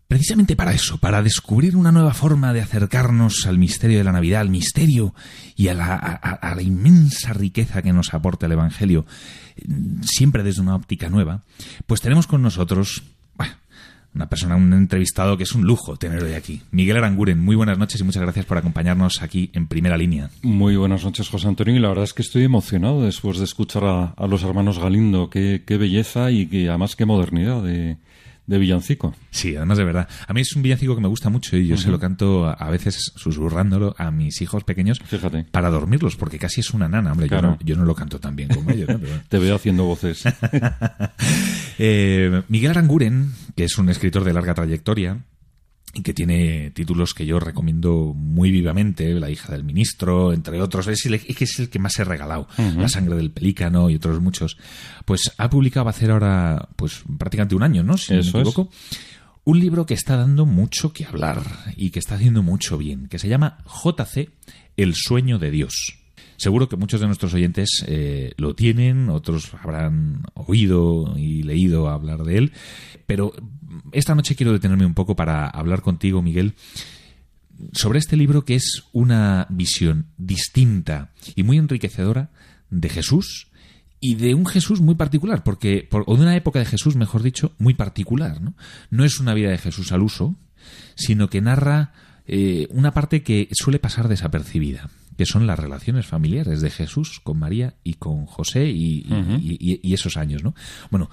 [0.08, 4.42] Precisamente para eso, para descubrir una nueva forma de acercarnos al misterio de la Navidad,
[4.42, 5.16] al misterio
[5.56, 9.06] y a la, inmensa riqueza que nos aporta el Evangelio,
[9.58, 9.64] eh,
[10.04, 11.42] siempre desde una óptica nueva,
[11.88, 13.04] pues tenemos con nosotros
[14.16, 16.62] una persona, un entrevistado que es un lujo tener hoy aquí.
[16.72, 20.30] Miguel Aranguren, muy buenas noches y muchas gracias por acompañarnos aquí en primera línea.
[20.42, 21.76] Muy buenas noches, José Antonio.
[21.76, 25.30] Y la verdad es que estoy emocionado después de escuchar a, a los hermanos Galindo.
[25.30, 27.98] Qué, qué belleza y que, además qué modernidad de,
[28.48, 29.16] de villancico.
[29.32, 30.08] Sí, además de verdad.
[30.28, 32.70] A mí es un villancico que me gusta mucho y yo se lo canto a-
[32.70, 35.46] veces susurrándolo a mis hijos pequeños Fíjate.
[35.52, 37.12] para dormirlos, porque casi es una nana.
[37.12, 38.90] Hombre, yo, no, yo no lo canto tan bien como ellos.
[38.90, 39.00] ¿no?
[39.00, 39.22] Pero.
[39.30, 40.24] Te veo haciendo voces.
[41.78, 45.20] Eh, Miguel Aranguren, que es un escritor de larga trayectoria
[45.98, 50.88] y que tiene títulos que yo recomiendo muy vivamente, La hija del ministro, entre otros,
[50.88, 53.96] es, el, es que es el que más he regalado, La sangre del pelícano y
[53.96, 54.58] otros muchos,
[55.06, 57.98] pues ha publicado, va a hacer ahora pues prácticamente un año, ¿no?
[57.98, 58.50] Si no Eso me es.
[58.50, 58.70] equivoco.
[59.46, 61.44] Un libro que está dando mucho que hablar
[61.78, 64.30] y que está haciendo mucho bien, que se llama JC,
[64.76, 66.00] El sueño de Dios.
[66.38, 72.24] Seguro que muchos de nuestros oyentes eh, lo tienen, otros habrán oído y leído hablar
[72.24, 72.52] de él,
[73.06, 73.34] pero
[73.92, 76.54] esta noche quiero detenerme un poco para hablar contigo, Miguel,
[77.72, 82.32] sobre este libro que es una visión distinta y muy enriquecedora
[82.70, 83.48] de Jesús
[84.00, 87.24] y de un Jesús muy particular, porque por, o de una época de Jesús, mejor
[87.24, 88.42] dicho, muy particular.
[88.42, 88.56] No,
[88.90, 90.36] no es una vida de Jesús al uso,
[90.96, 91.94] sino que narra
[92.28, 97.40] eh, una parte que suele pasar desapercibida, que son las relaciones familiares de Jesús con
[97.40, 99.34] María y con José y, y- Ujú.
[99.42, 100.44] y- y- y esos años.
[100.44, 100.54] ¿no?
[100.92, 101.10] Bueno,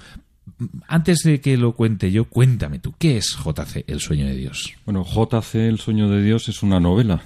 [0.88, 4.74] Antes de que lo cuente yo, cuéntame tú, ¿qué es JC, El sueño de Dios?
[4.84, 7.22] Bueno, JC, El sueño de Dios, es una novela.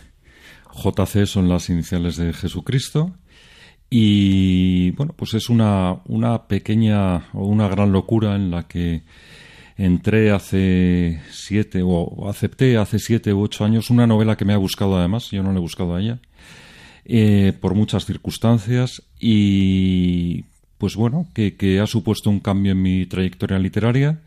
[0.75, 3.15] JC son las iniciales de Jesucristo.
[3.89, 9.03] Y bueno, pues es una, una pequeña o una gran locura en la que
[9.77, 14.59] entré hace siete o acepté hace siete u ocho años una novela que me ha
[14.59, 16.19] buscado además, yo no le he buscado a ella,
[17.09, 20.45] eh, por muchas circunstancias y
[20.79, 24.21] pues bueno, que, ha supuesto un cambio en mi trayectoria literaria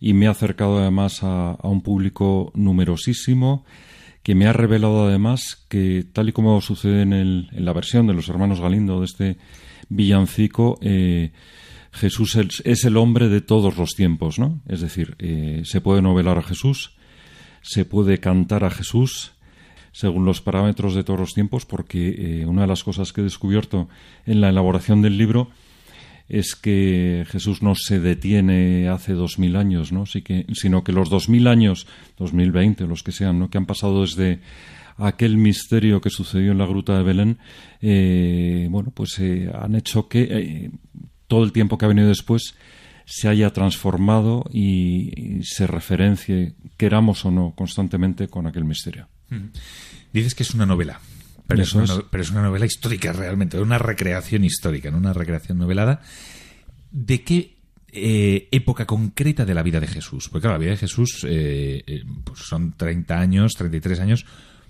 [0.00, 3.64] y me ha acercado además a, un público numerosísimo
[4.22, 8.28] que me ha revelado además que tal y como sucede en la versión de los
[8.28, 9.36] hermanos Galindo de este
[9.88, 11.32] villancico, eh,
[11.90, 14.60] Jesús es el hombre de todos los tiempos, ¿no?
[14.68, 16.94] Es decir, eh, se puede novelar a Jesús,
[17.62, 19.32] se puede cantar a Jesús,
[19.92, 23.24] según los parámetros de todos los tiempos, porque eh, una de las cosas que he
[23.24, 23.88] descubierto
[24.26, 25.50] en la elaboración del libro
[26.28, 30.06] es que Jesús no se detiene hace dos mil años, ¿no?
[30.06, 33.50] Sí que, sino que los dos mil años, dos mil veinte, los que sean, ¿no?
[33.50, 34.40] que han pasado desde
[34.96, 37.38] aquel misterio que sucedió en la gruta de Belén,
[37.80, 40.70] eh, bueno, pues eh, han hecho que eh,
[41.26, 42.54] todo el tiempo que ha venido después
[43.04, 49.08] se haya transformado y, y, se referencie, queramos o no, constantemente con aquel misterio.
[50.12, 51.00] Dices que es una novela.
[51.46, 51.92] Pero es, una, es.
[52.10, 54.98] pero es, una, novela histórica realmente, una recreación histórica, ¿no?
[54.98, 56.00] una recreación novelada.
[56.90, 57.56] ¿De qué
[57.92, 60.28] eh, época concreta de la vida de Jesús?
[60.28, 64.26] Porque claro, la vida de Jesús eh, pues son 30 años, 33 años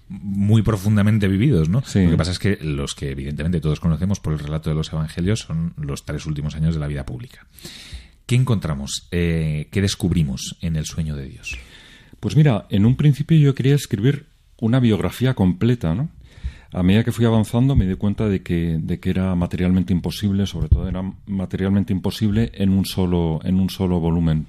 [0.09, 1.83] muy profundamente vividos, ¿no?
[1.85, 2.05] Sí.
[2.05, 4.93] Lo que pasa es que los que evidentemente todos conocemos por el relato de los
[4.93, 7.47] evangelios son los tres últimos años de la vida pública.
[8.27, 9.09] ¿Qué encontramos?
[9.11, 11.59] Eh, ¿Qué descubrimos en el sueño de Dios?
[12.21, 14.27] Pues mira, en un principio yo quería escribir
[14.63, 16.09] una biografía completa, ¿no?
[16.73, 20.47] a medida que fui avanzando me di cuenta de que, de que era materialmente imposible,
[20.47, 24.47] sobre todo era materialmente imposible en un solo, en un solo volumen.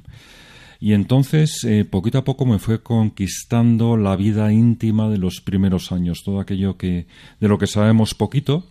[0.79, 5.91] Y entonces, eh, poquito a poco me fue conquistando la vida íntima de los primeros
[5.91, 7.07] años, todo aquello que,
[7.39, 8.67] de lo que sabemos poquito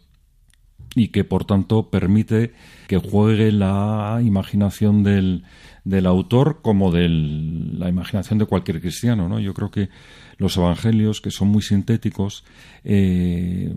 [0.95, 2.53] y que por tanto permite
[2.87, 5.45] que juegue la imaginación del,
[5.85, 9.41] del autor como de la imaginación de cualquier cristiano, ¿no?
[9.41, 9.89] Yo creo que
[10.39, 12.45] los evangelios, que son muy sintéticos,
[12.85, 13.73] eh,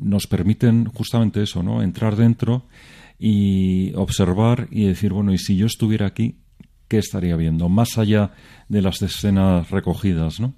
[0.00, 1.82] nos permiten justamente eso, ¿no?
[1.82, 2.64] Entrar dentro
[3.18, 6.36] y observar y decir, bueno, y si yo estuviera aquí,
[6.88, 7.68] ¿qué estaría viendo?
[7.68, 8.32] Más allá
[8.68, 10.54] de las escenas recogidas, ¿no?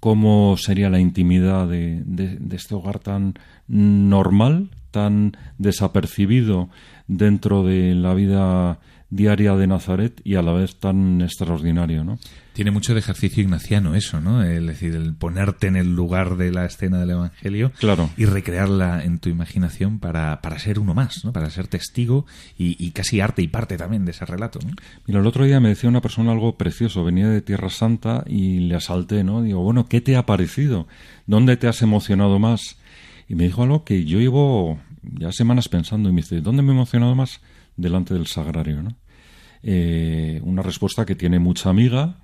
[0.00, 3.34] ¿Cómo sería la intimidad de, de, de este hogar tan
[3.66, 6.68] normal, tan desapercibido
[7.08, 8.78] dentro de la vida
[9.10, 12.18] diaria de Nazaret y a la vez tan extraordinario, ¿no?
[12.52, 14.42] Tiene mucho de ejercicio ignaciano eso, ¿no?
[14.42, 18.10] Es decir, el ponerte en el lugar de la escena del Evangelio claro.
[18.16, 21.32] y recrearla en tu imaginación para, para ser uno más, ¿no?
[21.32, 22.26] Para ser testigo
[22.58, 24.72] y, y, casi arte y parte también de ese relato, ¿no?
[25.06, 28.58] Mira, el otro día me decía una persona algo precioso, venía de Tierra Santa y
[28.60, 29.42] le asalté, ¿no?
[29.42, 30.88] Digo, bueno, ¿qué te ha parecido?
[31.26, 32.76] ¿Dónde te has emocionado más?
[33.28, 36.72] Y me dijo algo que yo llevo ya semanas pensando y me dice, ¿dónde me
[36.72, 37.40] he emocionado más?
[37.78, 38.82] Delante del sagrario.
[38.82, 38.90] ¿no?
[39.62, 42.16] Eh, una respuesta que tiene mucha amiga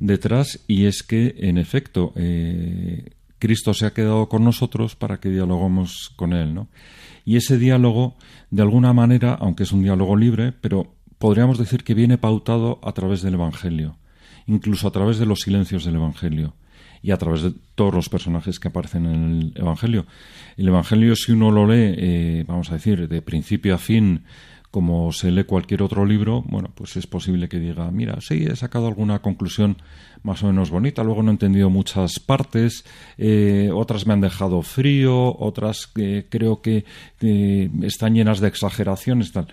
[0.00, 5.28] detrás y es que, en efecto, eh, Cristo se ha quedado con nosotros para que
[5.28, 6.54] dialoguemos con Él.
[6.54, 6.68] ¿no?
[7.26, 8.16] Y ese diálogo,
[8.50, 12.92] de alguna manera, aunque es un diálogo libre, pero podríamos decir que viene pautado a
[12.92, 13.96] través del Evangelio,
[14.46, 16.54] incluso a través de los silencios del Evangelio
[17.04, 20.06] y a través de todos los personajes que aparecen en el Evangelio.
[20.56, 24.24] El Evangelio, si uno lo lee, eh, vamos a decir, de principio a fin,
[24.74, 28.56] como se lee cualquier otro libro, bueno, pues es posible que diga, mira, sí, he
[28.56, 29.76] sacado alguna conclusión
[30.24, 32.84] más o menos bonita, luego no he entendido muchas partes,
[33.16, 36.84] eh, otras me han dejado frío, otras eh, creo que
[37.20, 39.46] eh, están llenas de exageraciones, tal.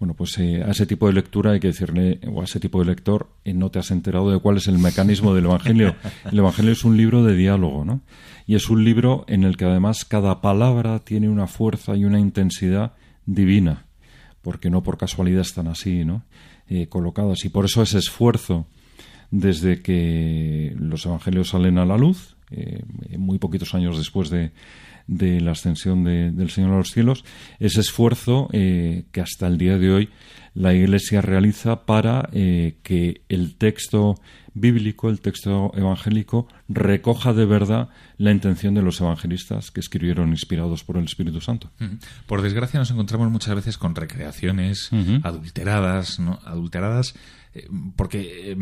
[0.00, 2.78] Bueno, pues eh, a ese tipo de lectura hay que decirle, o a ese tipo
[2.78, 5.96] de lector, no te has enterado de cuál es el mecanismo del Evangelio.
[6.32, 8.00] El Evangelio es un libro de diálogo, ¿no?
[8.46, 12.18] Y es un libro en el que además cada palabra tiene una fuerza y una
[12.18, 12.94] intensidad
[13.26, 13.84] divina
[14.42, 16.22] porque no por casualidad están así, ¿no?
[16.68, 17.44] Eh, colocadas.
[17.44, 18.66] Y por eso ese esfuerzo
[19.32, 22.84] desde que los evangelios salen a la luz, eh,
[23.18, 24.52] muy poquitos años después de,
[25.06, 27.24] de la ascensión de, del Señor a los cielos,
[27.58, 30.08] ese esfuerzo eh, que hasta el día de hoy
[30.54, 34.16] la Iglesia realiza para eh, que el texto
[34.54, 40.84] bíblico, el texto evangélico, recoja de verdad la intención de los evangelistas que escribieron inspirados
[40.84, 41.70] por el Espíritu Santo.
[42.26, 45.20] Por desgracia nos encontramos muchas veces con recreaciones uh -huh.
[45.24, 46.38] adulteradas, ¿no?
[46.44, 47.14] adulteradas,
[47.54, 48.56] eh, porque eh,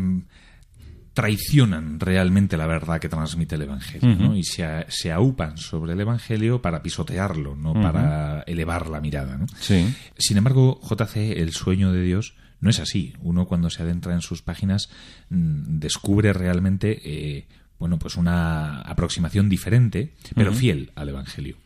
[1.13, 4.17] traicionan realmente la verdad que transmite el Evangelio uh -huh.
[4.29, 4.35] ¿no?
[4.37, 9.37] y se, se, aupan sobre el Evangelio para pisotearlo, no para elevar la mirada.
[9.37, 9.45] ¿no?
[9.59, 9.93] Sí.
[10.17, 13.13] Sin embargo, JC, el sueño de Dios, no es así.
[13.21, 14.89] Uno cuando se adentra en sus páginas
[15.29, 17.47] mm, descubre realmente eh,
[17.77, 21.57] bueno, pues una aproximación diferente, pero fiel al Evangelio.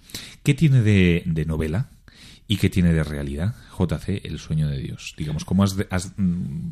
[0.44, 1.90] ¿Qué tiene de, de novela
[2.48, 5.14] y qué tiene de realidad JC, el sueño de Dios?
[5.18, 6.70] Digamos, ¿cómo has, de- has, mm,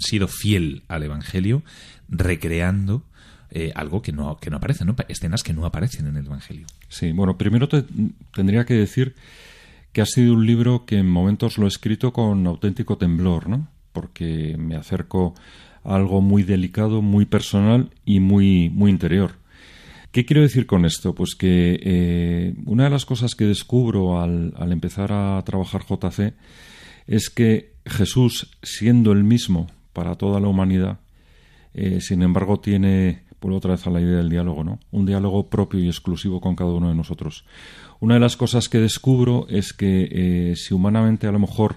[0.00, 1.62] sido fiel al Evangelio
[2.08, 3.04] recreando
[3.50, 4.94] eh, algo que no, que no aparece, ¿no?
[5.08, 6.66] escenas que no aparecen en el Evangelio?
[6.88, 7.84] Sí, bueno, primero te-
[8.34, 9.14] tendría que decir
[9.92, 13.68] que ha sido un libro que en momentos lo he escrito con auténtico temblor, ¿no?
[13.92, 15.34] Porque me acerco
[15.82, 19.32] a algo muy delicado, muy personal y muy, muy interior.
[20.12, 21.12] ¿Qué quiero decir con esto?
[21.14, 26.34] Pues que eh, una de las cosas que descubro al, al empezar a trabajar JC
[27.08, 30.98] es que Jesús, siendo el mismo para toda la humanidad,
[31.74, 34.78] eh, sin embargo tiene, vuelvo otra vez a la idea del diálogo, ¿no?
[34.90, 37.44] Un diálogo propio y exclusivo con cada uno de nosotros.
[38.00, 41.76] Una de las cosas que descubro es que eh, si humanamente a lo mejor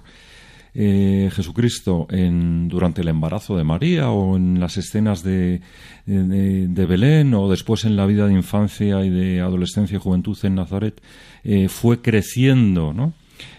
[0.76, 5.62] eh, Jesucristo en, durante el embarazo de María o en las escenas de,
[6.08, 10.56] de- Belén o después en la vida de infancia y de adolescencia y juventud en
[10.56, 11.00] Nazaret
[11.68, 13.14] fue creciendo ¿no?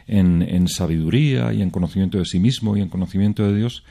[0.09, 3.85] en, en sabiduría y en conocimiento de sí mismo y en conocimiento de Dios,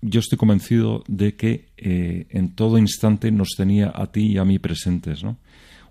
[0.00, 4.44] yo estoy convencido de que eh, en todo instante nos tenía a ti y a
[4.44, 5.36] mí presentes, ¿no?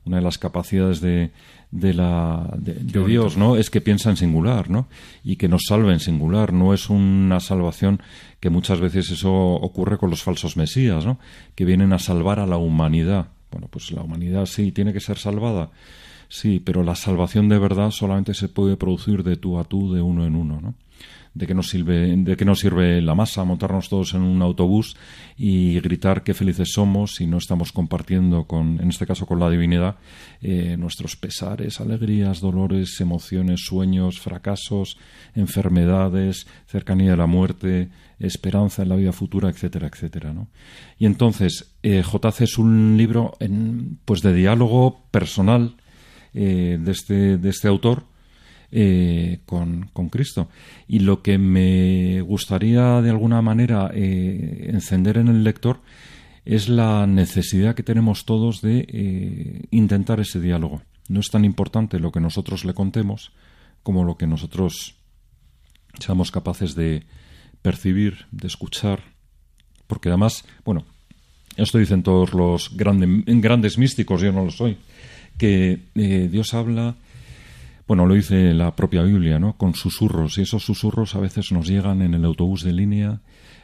[0.06, 1.32] Una de las capacidades de,
[1.72, 2.76] de la, de.
[2.76, 3.58] Dios, ¿no?
[3.58, 4.88] Es que piensa en singular, ¿no?
[5.24, 6.54] Y que nos salve en singular.
[6.54, 8.02] No es una salvación
[8.40, 11.20] que muchas veces eso ocurre con los falsos mesías, ¿no?
[11.56, 13.28] Que vienen a salvar a la humanidad.
[13.52, 15.72] Bueno, pues la humanidad sí tiene que ser salvada.
[16.30, 20.02] Sí, pero la salvación de verdad solamente se puede producir de tú a tú, de
[20.02, 20.74] uno en uno, ¿no?
[21.38, 23.44] ¿De qué nos sirve, de qué nos sirve la masa?
[23.44, 24.98] Montarnos todos en un autobús
[25.38, 29.48] y gritar qué felices somos si no estamos compartiendo con, en este caso con la
[29.48, 29.98] divinidad,
[30.42, 34.98] eh, nuestros pesares, alegrías, dolores, emociones, sueños, fracasos,
[35.36, 40.48] enfermedades, cercanía de la muerte, esperanza en la vida futura, etcétera, etcétera, ¿no?
[40.98, 45.76] Y entonces, eh, JC es un libro en, pues de diálogo personal
[46.34, 48.17] eh, de, este, de este autor
[48.72, 50.50] eh, con, con Cristo.
[50.88, 55.80] Y lo que me gustaría de alguna manera eh, encender en el lector
[56.46, 60.82] es la necesidad que tenemos todos de eh, intentar ese diálogo.
[61.10, 63.32] No es tan importante lo que nosotros le contemos
[63.84, 64.96] como lo que nosotros
[66.00, 67.04] seamos capaces de
[67.62, 69.02] percibir, de escuchar,
[69.88, 70.84] porque además, bueno,
[71.56, 74.78] esto dicen todos los grande- grandes místicos, yo no lo soy,
[75.38, 75.80] que
[76.32, 76.96] Dios habla,
[77.88, 79.54] bueno, lo dice la propia Biblia, ¿no?
[79.54, 83.22] Con susurros, y esos susurros a veces nos llegan en el autobús de línea,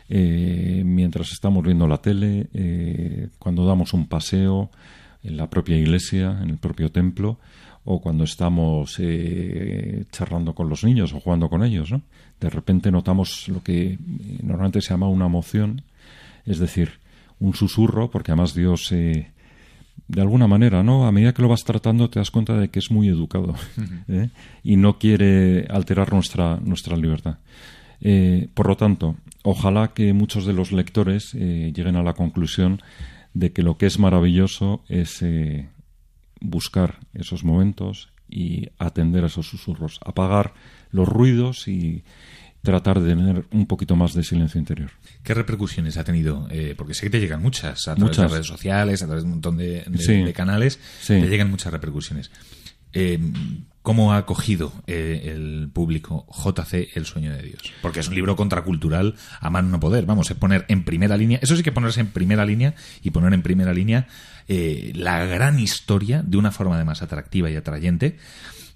[0.10, 4.70] eh, mientras estamos viendo la tele, eh, cuando damos un paseo
[5.24, 7.40] en la propia iglesia, en el propio templo,
[7.86, 12.02] o cuando estamos eh, charlando con los niños o jugando con ellos, ¿no?
[12.40, 13.98] De repente notamos lo que eh,
[14.42, 15.82] normalmente se llama una emoción,
[16.46, 16.92] es decir,
[17.40, 19.32] un susurro, porque además Dios, eh,
[20.08, 21.08] de alguna manera, ¿no?
[21.08, 23.56] A medida que lo vas tratando te das cuenta de que es muy educado
[24.08, 24.30] ¿eh?
[24.64, 27.38] y no quiere alterar nuestra, nuestra libertad.
[28.02, 32.82] Eh, por lo tanto, ojalá que muchos de los lectores eh, lleguen a la conclusión
[33.34, 35.26] de que lo que es maravilloso es
[36.40, 40.54] buscar esos momentos y atender a esos susurros, apagar
[40.92, 42.04] los ruidos y
[42.64, 44.90] tratar de tener un poquito más de silencio interior.
[45.22, 46.48] ¿Qué repercusiones ha tenido?
[46.50, 48.24] Eh, porque sé que te llegan muchas, a través Muchas.
[48.24, 50.24] de redes sociales, a través de un montón de, de- Sí.
[50.24, 51.14] de canales, Sí.
[51.20, 52.32] te llegan muchas repercusiones.
[52.94, 53.20] Eh,
[53.82, 57.62] ¿Cómo ha acogido eh, el público JC El sueño de Dios?
[57.82, 60.06] Porque es un libro contracultural a mano no poder.
[60.06, 63.34] Vamos a poner en primera línea, eso sí que ponerse en primera línea y poner
[63.34, 64.08] en primera línea
[64.48, 68.16] eh, la gran historia de una forma además atractiva y atrayente,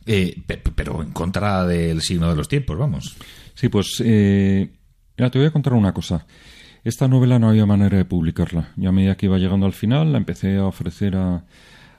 [0.05, 3.15] eh, pe- pero en contra del signo de los tiempos, vamos.
[3.57, 4.69] Sí, pues eh,
[5.17, 6.27] mira, te voy a contar una cosa.
[6.83, 8.69] Esta novela no había manera de publicarla.
[8.75, 11.43] Yo a medida que iba llegando al final la empecé a ofrecer a,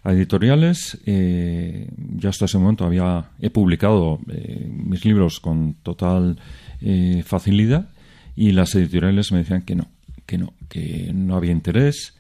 [0.05, 1.01] a editoriales.
[1.05, 6.39] Eh, ya hasta ese momento había he publicado eh, mis libros con total
[6.81, 7.91] eh, facilidad
[8.37, 9.89] y las editoriales me decían que no,
[10.27, 12.17] que no, que no había interés,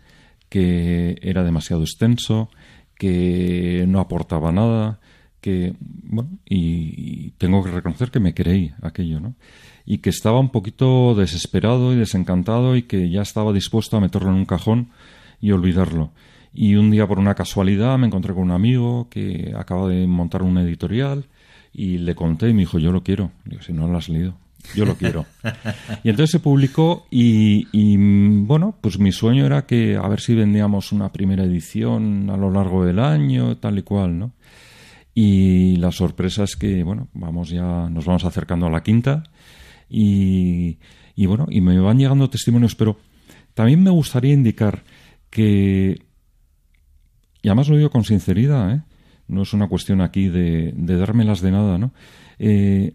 [0.48, 2.50] que era demasiado extenso,
[2.96, 4.98] que no aportaba nada,
[5.40, 9.34] que bueno, y, y tengo que reconocer que me creí aquello, ¿no?
[9.86, 14.30] Y que estaba un poquito desesperado y desencantado y que ya estaba dispuesto a meterlo
[14.30, 14.90] en un cajón
[15.40, 16.10] y olvidarlo.
[16.52, 20.42] Y un día por una casualidad me encontré con un amigo que acaba de montar
[20.42, 21.26] una editorial
[21.72, 23.30] y le conté y me dijo, yo lo quiero.
[23.44, 24.34] Digo, si no lo has leído,
[24.74, 25.26] yo lo quiero.
[26.04, 30.34] y entonces se publicó y, y, bueno, pues mi sueño era que a ver si
[30.34, 34.32] vendíamos una primera edición a lo largo del año, tal y cual, ¿no?
[35.20, 39.24] Y la sorpresa es que, bueno, vamos ya, nos vamos acercando a la quinta
[39.90, 40.78] y,
[41.16, 43.00] Y bueno, y me van llegando testimonios, pero
[43.52, 44.84] también me gustaría indicar
[45.28, 46.00] que,
[47.42, 48.82] y además lo digo con sinceridad, ¿eh?
[49.26, 51.92] no es una cuestión aquí de, dármelas de nada, ¿no?
[52.38, 52.94] Eh,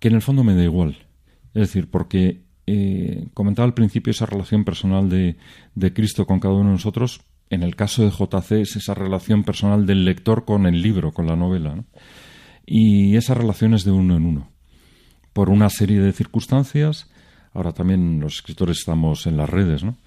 [0.00, 1.06] que en el fondo me da igual.
[1.54, 5.36] Es decir, porque eh, comentaba al principio esa relación personal de,
[5.76, 7.20] de Cristo con cada uno de nosotros.
[7.52, 11.26] En el caso de JC es esa relación personal del lector con el libro, con
[11.26, 11.74] la novela.
[11.74, 11.84] ¿no?
[12.64, 14.48] Y esa relación es de uno en uno.
[15.34, 17.10] Por una serie de circunstancias,
[17.52, 19.98] ahora también los escritores estamos en las redes, ¿no?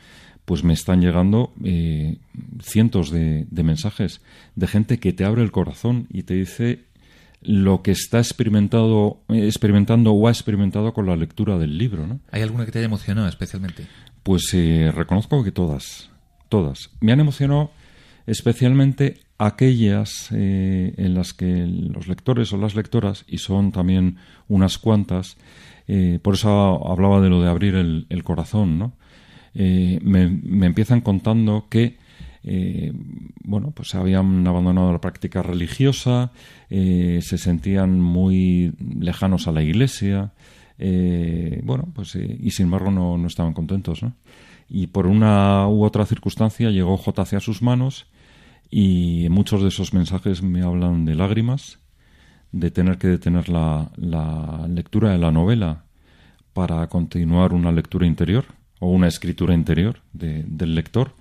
[0.45, 2.17] pues me están llegando eh,
[2.63, 4.21] cientos de, de mensajes
[4.55, 6.85] de gente que te abre el corazón y te dice
[7.41, 12.21] lo que está experimentado, experimentando o ha experimentado con la lectura del libro, ¿no?
[12.31, 13.85] ¿Hay alguna que te haya emocionado especialmente?
[14.23, 16.09] Pues eh, reconozco que todas,
[17.01, 17.71] Me han emocionado
[18.27, 24.77] especialmente aquellas eh, en las que los lectores o las lectoras, y son también unas
[24.77, 25.37] cuantas,
[25.87, 28.93] eh, por eso hablaba de lo de abrir el, corazón, ¿no?
[29.53, 32.03] Eh, me, me empiezan contando que
[33.43, 36.31] bueno, pues habían abandonado la práctica religiosa,
[36.69, 40.31] se sentían muy lejanos a la iglesia,
[40.77, 44.13] bueno, pues y sin embargo no, no estaban contentos, ¿no?
[44.67, 48.07] Y por una u otra circunstancia llegó JC a sus manos
[48.71, 51.79] y muchos de esos mensajes me hablan de lágrimas,
[52.51, 55.83] de tener que detener la, la lectura de la novela
[56.53, 58.45] para continuar una lectura interior
[58.79, 61.13] o una escritura interior de- del lector.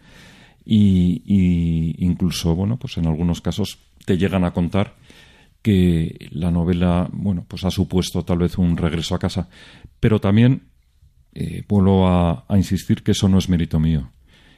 [0.65, 4.95] Y incluso, bueno, pues en algunos casos te llegan a contar
[5.61, 9.49] que la novela, bueno, pues ha supuesto tal vez un regreso a casa,
[10.01, 10.63] pero también
[11.35, 14.11] eh, vuelvo a, a insistir que eso no es mérito mío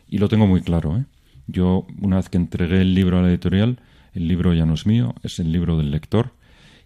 [0.09, 1.05] y lo tengo muy claro, ¿eh?
[1.47, 3.79] Yo una vez que entregué el libro a la editorial,
[4.15, 6.33] el libro ya no es mío, es el libro del lector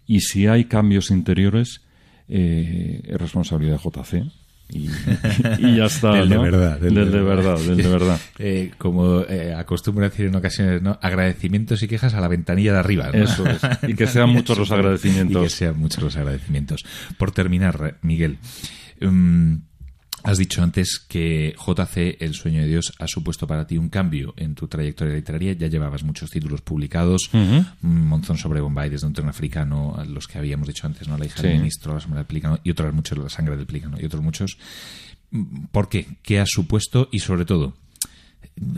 [0.05, 1.81] y si hay cambios interiores
[2.27, 4.31] eh, es responsabilidad de JC.
[4.69, 4.87] Y,
[5.59, 6.13] y ya está.
[6.13, 6.41] Del de ¿no?
[6.43, 8.19] verdad, Del, de verdad, del de verdad.
[8.39, 10.97] Eh, como eh, acostumbro a decir en ocasiones, ¿no?
[11.01, 13.09] Agradecimientos y quejas a la ventanilla de arriba.
[13.13, 13.23] ¿no?
[13.23, 13.61] Eso es.
[13.87, 15.41] Y que sean muchos los agradecimientos.
[15.41, 16.85] Y que sean muchos los agradecimientos.
[17.17, 18.37] Por terminar, Miguel,
[19.01, 19.55] mm,
[20.23, 24.33] has dicho antes que JC, El sueño de Dios, ha supuesto para ti un cambio
[24.37, 25.53] en tu trayectoria literaria.
[25.53, 27.29] Ya llevabas muchos títulos publicados.
[27.81, 31.17] Monzón sobre Bombay, desde un tren africano, los que habíamos dicho antes, ¿no?
[31.17, 31.47] La hija Sí.
[31.47, 34.21] del ministro, la sombra del pelícano, y otros muchos, la sangre del pelícano, y otros
[34.21, 34.57] muchos.
[35.71, 36.07] ¿Por qué?
[36.23, 37.07] ¿Qué ha supuesto?
[37.11, 37.73] Y sobre todo,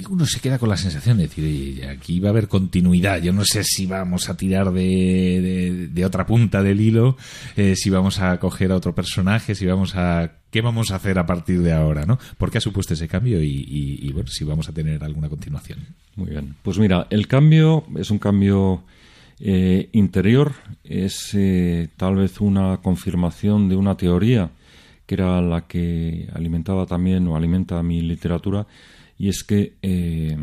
[0.09, 3.21] uno se queda con la sensación de decir, "Oye, aquí va a haber continuidad.
[3.21, 7.17] Yo no sé si vamos a tirar de, otra punta del hilo,
[7.55, 10.39] eh, si vamos a coger a otro personaje, si vamos a...
[10.51, 12.05] ¿Qué vamos a hacer a partir de ahora?
[12.05, 12.19] ¿no?
[12.37, 13.41] ¿Por qué ha supuesto ese cambio?
[13.41, 15.79] Y, bueno, si vamos a tener alguna continuación.
[16.15, 16.55] Muy bien.
[16.61, 18.83] Pues mira, el cambio es un cambio
[19.39, 20.53] eh, interior,
[20.83, 24.51] es eh, tal vez una confirmación de una teoría
[25.05, 28.65] que era la que alimentaba también o alimenta mi literatura,
[29.17, 30.37] y es que eh,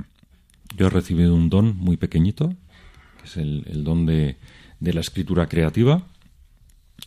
[0.76, 2.54] yo he recibido un don muy pequeñito,
[3.18, 4.36] que es el, don de,
[4.80, 6.06] la escritura creativa,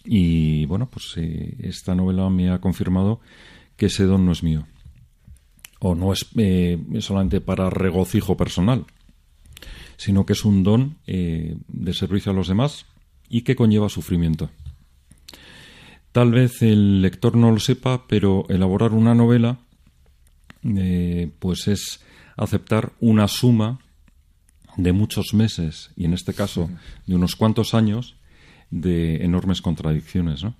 [0.05, 3.21] y bueno, pues eh, esta novela me ha confirmado
[3.77, 4.67] que ese don no es mío
[5.79, 8.85] o no es eh, solamente para regocijo personal,
[9.97, 12.85] sino que es un don de servicio a los demás
[13.29, 14.49] y que conlleva sufrimiento.
[16.13, 19.59] Tal vez el lector no lo sepa, pero elaborar una novela
[20.63, 22.01] eh, pues es
[22.37, 23.79] aceptar una suma
[24.77, 26.69] de muchos meses y en este caso
[27.05, 28.15] de unos cuantos años
[28.71, 30.55] de enormes contradicciones, ¿no?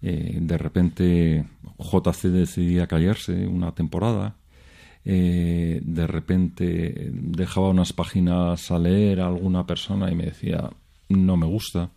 [0.00, 1.44] Eh, de repente
[1.78, 4.36] JC decidía callarse una temporada,
[5.04, 10.70] eh, de repente dejaba unas páginas a leer a alguna persona y me decía
[11.08, 11.90] no me gusta,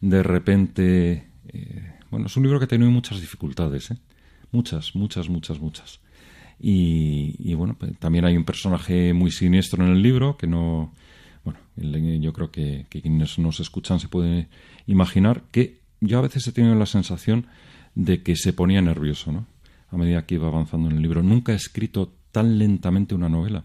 [0.00, 3.92] de repente, eh, bueno, es un libro que ha tenido muchas dificultades,
[4.50, 6.00] muchas, muchas, muchas, muchas.
[6.60, 10.92] Y, y, bueno, pues, también hay un personaje muy siniestro en el libro que no,
[11.44, 14.48] bueno, yo creo que, quienes nos escuchan se puede
[14.86, 17.46] imaginar que yo a veces he tenido la sensación
[17.94, 19.46] de que se ponía nervioso, ¿no?
[19.90, 21.22] A medida que iba avanzando en el libro.
[21.22, 23.64] Nunca he escrito tan lentamente una novela.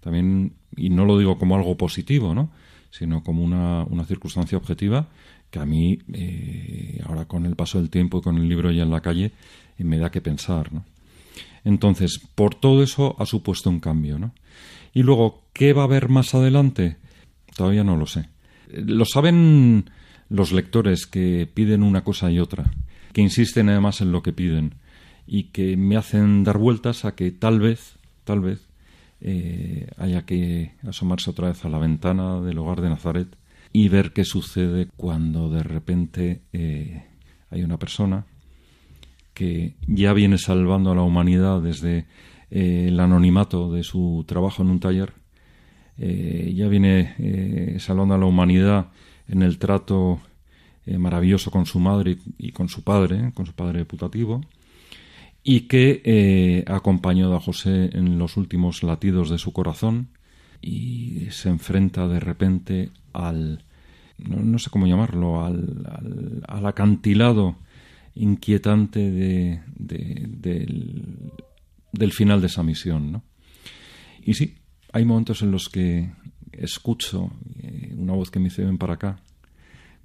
[0.00, 2.50] También, y no lo digo como algo positivo, ¿no?
[2.90, 5.08] Sino como una, una circunstancia objetiva
[5.50, 8.84] que a mí, eh, ahora con el paso del tiempo y con el libro ya
[8.84, 9.32] en la calle,
[9.78, 10.84] me da que pensar, ¿no?
[11.64, 14.34] Entonces, por todo eso ha supuesto un cambio, ¿no?
[14.94, 16.96] Y luego, ¿qué va a haber más adelante?
[17.56, 18.28] Todavía no lo sé.
[18.72, 19.90] Lo saben
[20.28, 22.70] los lectores que piden una cosa y otra,
[23.12, 24.74] que insisten además en lo que piden
[25.26, 28.68] y que me hacen dar vueltas a que tal vez, tal vez,
[29.20, 33.36] eh, haya que asomarse otra vez a la ventana del hogar de Nazaret
[33.72, 37.04] y ver qué sucede cuando de repente eh,
[37.50, 38.26] hay una persona
[39.36, 42.06] que ya viene salvando a la humanidad desde
[42.50, 45.12] eh, el anonimato de su trabajo en un taller,
[45.98, 48.86] eh, ya viene eh, salvando a la humanidad
[49.28, 50.20] en el trato
[50.86, 54.40] maravilloso con su madre y, con su padre, con su padre putativo,
[55.42, 60.08] y que ha acompañado a José en los últimos latidos de su corazón
[60.62, 63.64] y se enfrenta de repente al,
[64.16, 67.56] no, sé cómo llamarlo, al- al acantilado
[68.16, 71.32] inquietante de- de- del,
[71.92, 73.12] del final de esa misión.
[73.12, 73.22] ¿no?
[74.22, 74.56] Y sí,
[74.92, 76.10] hay momentos en los que
[76.52, 77.30] escucho
[77.62, 79.20] eh, una voz que me dice ven para acá,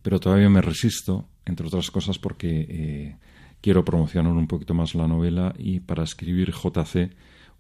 [0.02, 3.16] pero todavía me resisto, entre otras cosas porque eh,
[3.62, 7.12] quiero promocionar un poquito más la novela y para escribir JC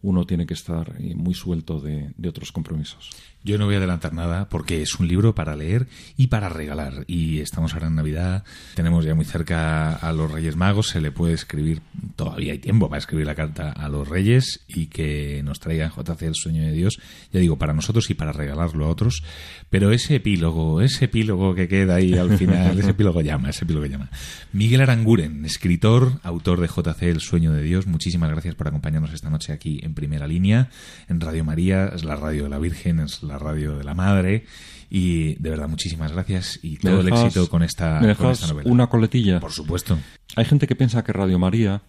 [0.01, 3.09] uno tiene que estar eh, muy suelto de, de otros compromisos.
[3.43, 7.05] Yo no voy a adelantar nada porque es un libro para leer y para regalar.
[7.07, 8.43] Y estamos ahora en Navidad,
[8.75, 11.81] tenemos ya muy cerca a los Reyes Magos, se le puede escribir,
[12.21, 16.21] todavía hay tiempo para escribir la carta a los Reyes y que nos traigan JC
[16.21, 16.99] el sueño de Dios,
[17.33, 19.23] ya digo, para nosotros y para regalarlo a otros.
[19.71, 23.87] Pero ese epílogo, ese epílogo que queda ahí al final, ese epílogo llama, ese epílogo
[23.87, 24.11] llama.
[24.53, 29.31] Miguel Aranguren, escritor, autor de JC el sueño de Dios, muchísimas gracias por acompañarnos esta
[29.31, 30.69] noche aquí en primera línea,
[31.09, 34.45] en Radio María, es la radio de la Virgen, es la radio de la Madre.
[34.93, 38.41] Y de verdad, muchísimas gracias y ¿Me todo el éxito con esta, ¿me con dejas
[38.41, 38.69] esta novela.
[38.69, 39.39] una coletilla?
[39.39, 39.97] Por supuesto.
[40.35, 41.81] Hay gente que piensa que Radio María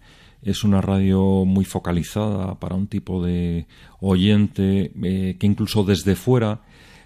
[0.45, 3.65] es una radio muy focalizada para un tipo de
[3.99, 6.61] oyente eh, que incluso desde fuera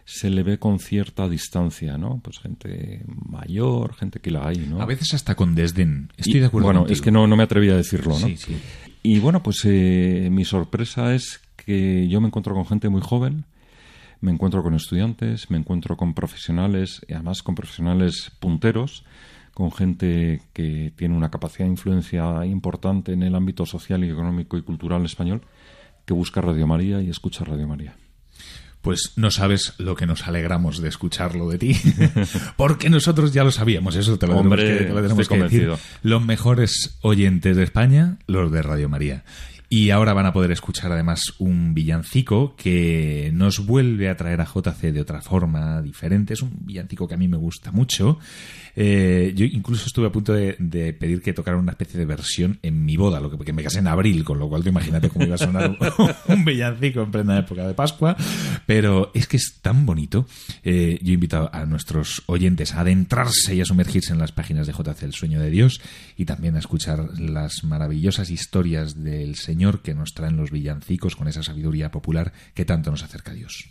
[0.06, 2.22] se le ve con cierta distancia, ¿no?
[2.24, 4.82] Pues gente mayor, gente que la hay, ¿no?
[4.82, 6.14] A veces hasta con desdén.
[6.16, 6.94] Estoy Y, de acuerdo Bueno, contigo.
[6.94, 8.26] es que no, no me atreví a decirlo, ¿no?
[8.28, 8.56] Sí, sí.
[9.04, 13.44] Y bueno, pues eh, mi sorpresa es que yo me encuentro con gente muy joven,
[14.22, 19.04] me encuentro con estudiantes, me encuentro con profesionales, y además con profesionales punteros,
[19.58, 24.56] con gente que tiene una capacidad de influencia importante en el ámbito social y económico
[24.56, 25.42] y cultural español,
[26.06, 27.96] que busca Radio María y escucha Radio María.
[28.84, 31.76] Pues no sabes lo que nos alegramos de escucharlo de ti,
[32.56, 35.40] porque nosotros ya lo sabíamos, eso te lo Hombre, tenemos que, te lo tenemos que
[35.40, 35.72] decir.
[36.04, 39.24] Los mejores oyentes de España, los de Radio María.
[39.70, 44.46] Y ahora van a poder escuchar además un villancico que nos vuelve a traer a
[44.46, 46.34] JC de otra forma diferente.
[46.34, 48.18] Es un villancico que a mí me gusta mucho.
[48.80, 50.54] Eh, yo incluso estuve a punto de,
[51.00, 53.80] pedir que tocaran una especie de versión en mi boda, lo que porque me casé
[53.80, 55.78] en abril, con lo cual tú imagínate cómo iba a sonar un,
[56.28, 58.16] un villancico en plena época de Pascua.
[58.68, 60.28] Pero es que es tan bonito.
[60.64, 64.74] Eh, yo invito a nuestros oyentes a adentrarse y a sumergirse en las páginas de
[64.74, 65.82] JC El Sueño de Dios
[66.16, 71.28] y también a escuchar las maravillosas historias del Señor que nos traen los villancicos con
[71.28, 73.68] esa sabiduría popular que tanto nos acerca a Dios.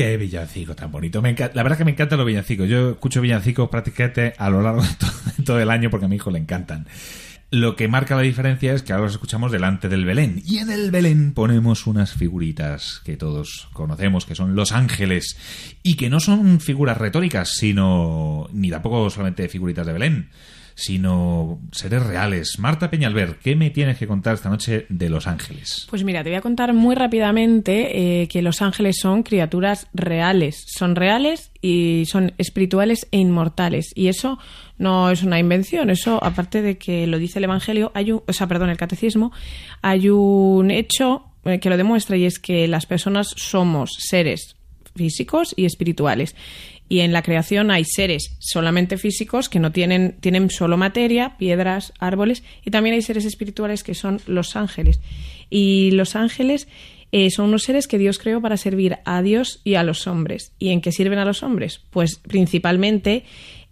[0.00, 1.20] Qué villancico tan bonito.
[1.52, 2.66] La verdad que me encantan los villancicos.
[2.66, 5.10] Yo escucho villancicos prácticamente a lo largo todo,
[5.44, 6.86] todo el año porque a mi hijo le encantan.
[7.50, 10.40] Lo que marca la diferencia es que ahora los escuchamos delante del Belén.
[10.46, 15.36] Y en el Belén ponemos unas figuritas que todos conocemos, que son los ángeles.
[15.82, 18.48] Y que no son figuras retóricas, sino.
[18.54, 20.30] ni tampoco solamente figuritas de Belén,
[20.74, 22.58] sino seres reales.
[22.58, 25.86] Marta Peñalver, ¿qué me tienes que contar esta noche de los ángeles?
[25.90, 30.64] Pues mira, te voy a contar muy rápidamente eh, que los ángeles son criaturas reales.
[30.66, 33.92] Son reales y son espirituales e inmortales.
[33.94, 34.38] Y eso
[34.78, 35.90] no es una invención.
[35.90, 39.32] Eso, aparte de que lo dice el Evangelio, hay un, o sea, perdón, el Catecismo,
[39.82, 44.56] hay un hecho eh, que lo demuestra y es que las personas somos seres
[44.96, 46.34] físicos y espirituales.
[46.88, 51.92] Y en la creación hay seres solamente físicos que no tienen, tienen solo materia, piedras,
[52.00, 55.00] árboles, y también hay seres espirituales que son los ángeles.
[55.48, 56.66] Y los ángeles
[57.12, 60.52] eh, son unos seres que Dios creó para servir a Dios y a los hombres.
[60.58, 61.80] ¿Y en qué sirven a los hombres?
[61.90, 63.24] Pues principalmente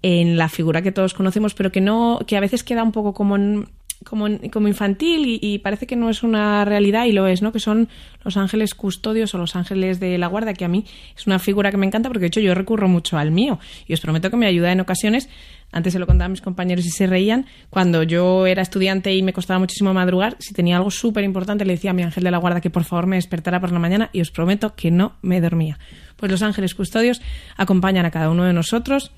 [0.03, 3.15] en la figura que todos conocemos, pero que no, que a veces queda un poco
[3.15, 3.69] como en-
[4.05, 7.53] como, como infantil y, parece que no es una realidad y lo es, ¿no?
[7.53, 7.89] Que son
[8.25, 10.85] los ángeles custodios o los ángeles de la guarda, que a mí
[11.17, 13.95] es una figura que me encanta porque de hecho yo recurro mucho al mío y
[13.95, 15.29] os prometo que me ayuda en ocasiones.
[15.71, 17.47] Antes se lo contaba a mis compañeros y se reían.
[17.69, 21.75] Cuando yo era estudiante y me costaba muchísimo madrugar, si tenía algo súper importante le
[21.75, 24.09] decía a mi ángel de la guarda que por favor me despertara por la mañana
[24.13, 25.79] y os prometo que no me dormía.
[26.17, 27.21] Pues los ángeles custodios
[27.57, 29.13] acompañan a cada uno de nosotros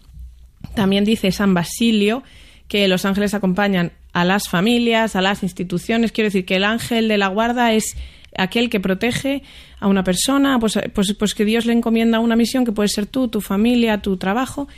[0.75, 2.23] también dice San Basilio
[2.69, 6.13] que los ángeles acompañan a las familias, a las instituciones.
[6.13, 7.97] Quiero decir que el ángel de la guarda es
[8.37, 9.43] aquel que protege
[9.79, 13.07] a una persona, pues, pues, pues que Dios le encomienda una misión que puede ser
[13.07, 14.69] tú, tu familia, tu trabajo.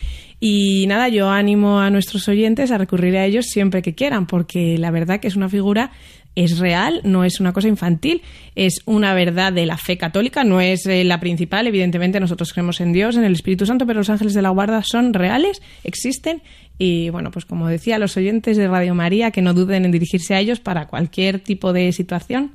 [0.41, 4.79] Y nada, yo animo a nuestros oyentes a recurrir a ellos siempre que quieran, porque
[4.79, 5.93] la verdad que es una figura
[6.35, 8.23] es real, no es una cosa infantil,
[8.55, 12.81] es una verdad de la fe católica, no es eh, la principal, evidentemente nosotros creemos
[12.81, 16.43] en Dios, en el Espíritu Santo, pero los ángeles de la guarda son reales, existen
[16.85, 20.35] y bueno, pues como decía, los oyentes de Radio María que no duden en dirigirse
[20.35, 22.51] a ellos para cualquier tipo de situación.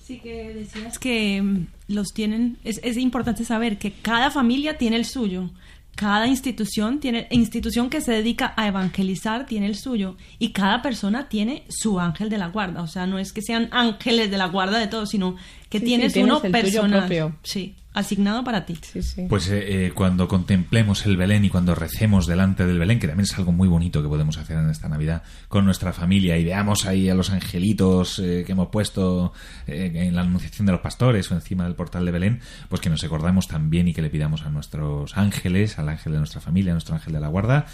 [0.00, 2.56] Sí, que decías que mm, los tienen.
[2.62, 5.50] Es, es importante saber que cada familia tiene el suyo.
[5.96, 11.28] Cada institución tiene institución que se dedica a evangelizar tiene el suyo y cada persona
[11.28, 12.82] tiene su ángel de la guarda.
[12.82, 15.34] O sea, no es que sean ángeles de la guarda de todos, sino
[15.78, 17.00] que Sí, tienes, sí, tienes uno el tuyo personal.
[17.00, 17.36] propio.
[17.42, 18.76] Sí, asignado para ti.
[18.82, 19.26] Sí, sí.
[19.28, 23.24] Pues eh, eh, cuando contemplemos el Belén y cuando recemos delante del Belén, que también
[23.24, 26.84] es algo muy bonito que podemos hacer en esta Navidad con nuestra familia y veamos
[26.84, 29.32] ahí a los angelitos eh, que hemos puesto
[29.66, 32.90] eh, en la anunciación de los pastores o encima del portal de Belén, pues que
[32.90, 36.72] nos acordamos también y que le pidamos a nuestros ángeles, al ángel de nuestra familia,
[36.72, 37.66] a nuestro ángel de la guarda,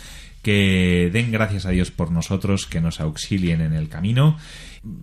[0.43, 4.37] que den gracias a Dios por nosotros, que nos auxilien en el camino.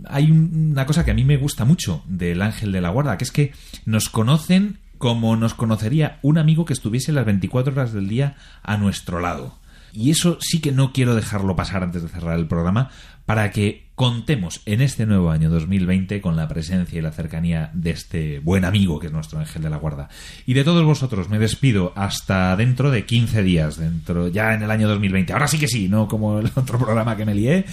[0.07, 3.17] Hay un- una cosa que a mí me gusta mucho del ángel de la guarda,
[3.17, 3.53] que es que
[3.85, 8.75] nos conocen como nos conocería un amigo que estuviese las 24 horas del día a
[8.77, 9.57] nuestro lado.
[9.93, 12.89] Y eso sí que no quiero dejarlo pasar antes de cerrar el programa
[13.25, 17.89] para que contemos en este nuevo año 2020 con la presencia y la cercanía de
[17.89, 20.07] este buen amigo que es nuestro ángel de la guarda.
[20.45, 24.71] Y de todos vosotros me despido hasta dentro de 15 días, dentro ya en el
[24.71, 25.33] año 2020.
[25.33, 27.65] Ahora sí que sí, no como el otro programa que me lié.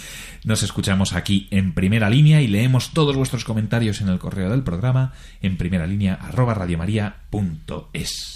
[0.43, 4.65] Nos escuchamos aquí en primera línea y leemos todos vuestros comentarios en el correo del
[4.65, 5.13] programa
[5.43, 8.36] en primera línea arroba radiomaria.es.